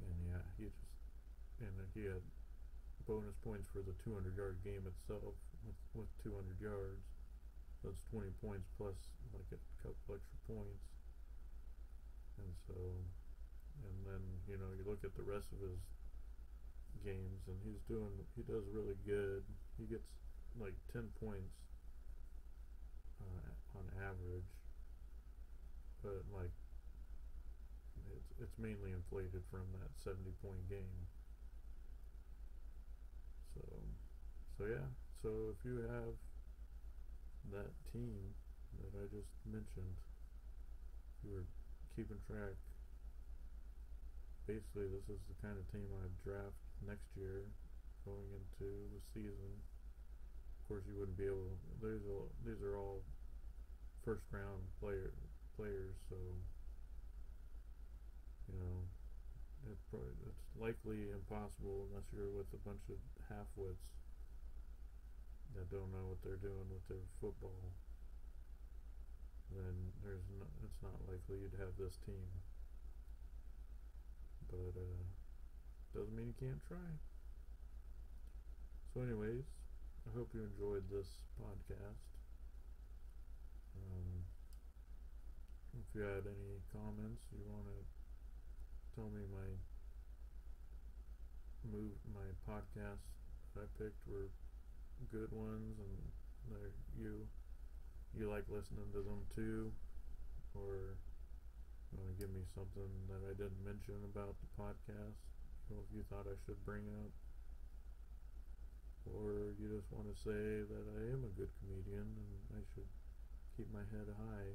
[0.05, 0.93] and yeah he just
[1.61, 2.23] and he had
[3.05, 5.35] bonus points for the 200 yard game itself
[5.65, 7.05] with, with 200 yards
[7.83, 8.93] that's 20 points plus
[9.33, 10.85] like a couple extra points.
[12.37, 15.81] And so, and then, you know, you look at the rest of his
[17.01, 19.41] games and he's doing, he does really good.
[19.81, 20.05] He gets
[20.61, 21.57] like 10 points
[23.17, 24.49] uh, on average.
[26.05, 26.53] But like,
[28.41, 30.97] it's, mainly inflated from that 70 point game.
[33.53, 33.61] So,
[34.57, 34.87] so yeah.
[35.21, 36.17] So if you have
[37.53, 38.17] that team
[38.81, 39.93] that I just mentioned,
[41.21, 41.47] you were
[41.95, 42.57] keeping track.
[44.49, 47.45] Basically, this is the kind of team I'd draft next year,
[48.05, 49.53] going into the season.
[49.53, 51.61] Of course, you wouldn't be able.
[51.77, 53.05] These are these are all
[54.01, 55.13] first round player
[55.55, 56.17] players, so
[58.51, 58.83] you know
[59.71, 62.99] it's probably it's likely impossible unless you're with a bunch of
[63.29, 63.87] half-wits
[65.55, 67.71] that don't know what they're doing with their football.
[69.51, 72.23] Then there's no, it's not likely you'd have this team.
[74.47, 75.03] But uh,
[75.91, 76.89] doesn't mean you can't try.
[78.93, 79.43] So, anyways,
[80.07, 82.07] I hope you enjoyed this podcast.
[83.75, 84.23] Um,
[85.75, 87.79] if you had any comments, you want to
[88.95, 89.49] tell me my
[91.69, 93.07] move my podcasts
[93.53, 94.29] that I picked were
[95.11, 95.97] good ones and
[96.49, 97.27] they're you
[98.17, 99.71] you like listening to them too?
[100.53, 100.99] Or
[101.91, 105.15] you want to give me something that I didn't mention about the podcast
[105.71, 107.11] know, if you thought I should bring up?
[109.07, 112.87] Or you just want to say that I am a good comedian and I should
[113.55, 114.51] keep my head high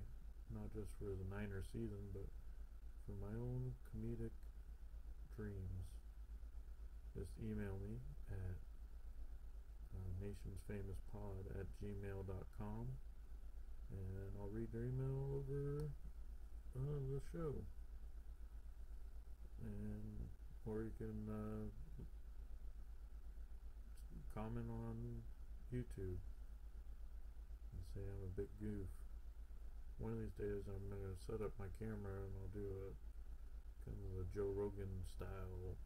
[0.54, 2.28] not just for the Niner season but
[3.06, 4.34] for my own comedic
[5.38, 5.86] dreams
[7.14, 7.96] just email me
[8.30, 8.58] at
[9.94, 12.86] uh, nationsfamouspod at gmail.com
[13.90, 15.88] and I'll read your email over
[16.76, 17.54] uh, the show.
[19.62, 20.28] And
[20.66, 21.70] or you can uh,
[24.34, 25.22] comment on
[25.72, 26.18] YouTube
[27.70, 28.88] and say I'm a big goof.
[29.98, 32.92] One of these days I'm gonna set up my camera and I'll do a
[33.88, 35.80] kind of a Joe Rogan style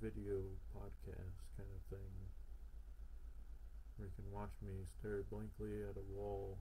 [0.00, 2.14] video podcast kind of thing
[3.96, 6.58] where you can watch me stare blankly at a wall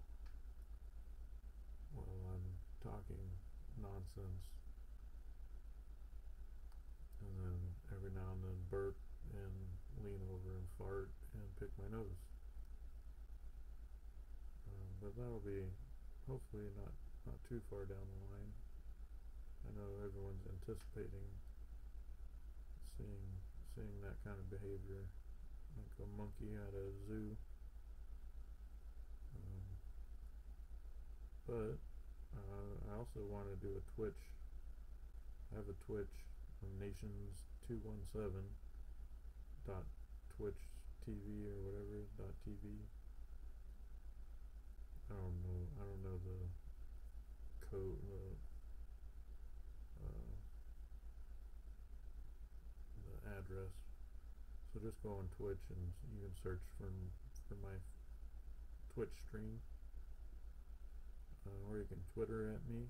[1.93, 2.47] while I'm
[2.81, 3.21] talking
[3.77, 4.45] nonsense.
[7.21, 7.59] And then
[7.93, 8.97] every now and then burp
[9.33, 9.53] and
[10.01, 12.21] lean over and fart and pick my nose.
[14.65, 15.69] Um, but that'll be
[16.27, 16.93] hopefully not,
[17.27, 18.51] not too far down the line.
[19.63, 21.27] I know everyone's anticipating
[22.97, 23.25] seeing
[23.73, 25.07] seeing that kind of behavior
[25.77, 27.33] like a monkey at a zoo.
[29.33, 29.65] Um,
[31.47, 31.77] but
[32.37, 34.29] uh, I also want to do a Twitch.
[35.51, 36.13] I have a Twitch
[36.61, 38.45] on Nations two one seven
[39.65, 39.87] dot
[40.37, 40.59] Twitch
[41.01, 42.85] TV or whatever dot TV.
[45.09, 45.61] I don't know.
[45.79, 46.39] I don't know the
[47.67, 47.99] code.
[48.07, 48.25] The,
[50.03, 50.33] uh,
[53.03, 53.73] the address.
[54.71, 55.81] So just go on Twitch and
[56.13, 56.89] you can search for
[57.47, 57.77] for my
[58.93, 59.59] Twitch stream,
[61.45, 62.85] uh, or you can Twitter at me,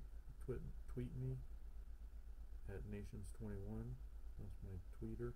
[0.45, 0.59] tweet
[0.93, 1.35] tweet me
[2.69, 3.95] at Nations21.
[4.39, 5.33] That's my tweeter.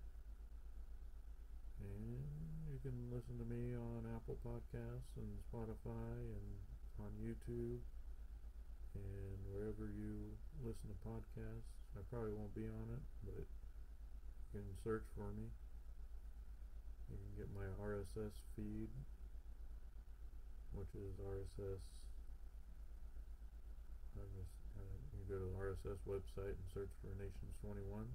[1.80, 2.20] And
[2.68, 6.48] you can listen to me on Apple Podcasts and Spotify and
[6.98, 7.80] on YouTube
[8.94, 11.70] and wherever you listen to podcasts.
[11.94, 13.46] I probably won't be on it, but
[14.54, 15.46] you can search for me.
[17.08, 18.92] You can get my RSS feed,
[20.74, 21.82] which is RSS.
[24.18, 28.06] I just, uh, you go to the RSS website and search for Nations 21.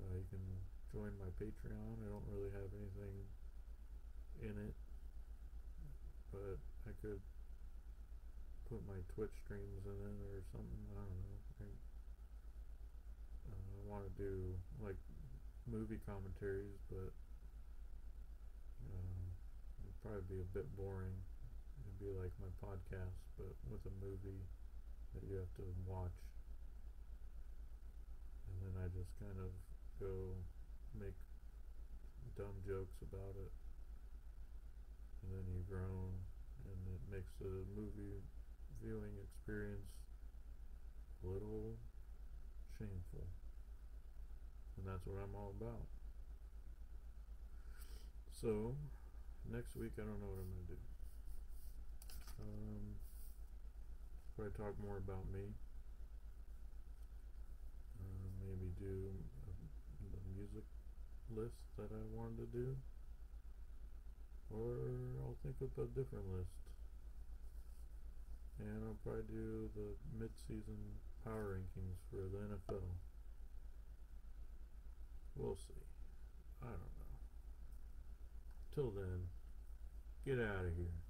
[0.00, 0.44] Uh, you can
[0.90, 2.00] join my Patreon.
[2.00, 3.16] I don't really have anything
[4.42, 4.74] in it,
[6.32, 6.58] but
[6.88, 7.20] I could
[8.70, 10.82] put my Twitch streams in it or something.
[10.94, 11.38] I don't know.
[11.58, 11.66] I,
[13.50, 14.94] uh, I want to do like
[15.66, 17.10] movie commentaries, but
[18.86, 19.18] um,
[19.82, 21.18] it'd probably be a bit boring.
[21.82, 24.46] It'd be like my podcast, but with a movie
[25.18, 26.14] that you have to watch.
[28.46, 29.50] And then I just kind of
[29.98, 30.38] go
[30.94, 31.18] make
[32.38, 33.50] dumb jokes about it.
[35.26, 36.14] And then you groan,
[36.70, 38.22] and it makes the movie
[38.82, 39.92] viewing experience
[41.24, 41.76] a little
[42.78, 43.28] shameful.
[44.76, 45.84] And that's what I'm all about.
[48.32, 48.74] So,
[49.52, 50.80] next week I don't know what I'm going to do.
[52.40, 52.96] Um,
[54.34, 55.52] probably talk more about me.
[58.00, 59.12] Uh, maybe do
[59.44, 59.60] uh,
[60.08, 60.64] the music
[61.28, 62.76] list that I wanted to do.
[64.48, 64.72] Or
[65.20, 66.59] I'll think up a different list.
[68.60, 70.76] And I'll probably do the mid-season
[71.24, 72.82] power rankings for the NFL.
[75.36, 75.84] We'll see.
[76.62, 77.16] I don't know.
[78.74, 79.28] Till then,
[80.24, 81.09] get out of here.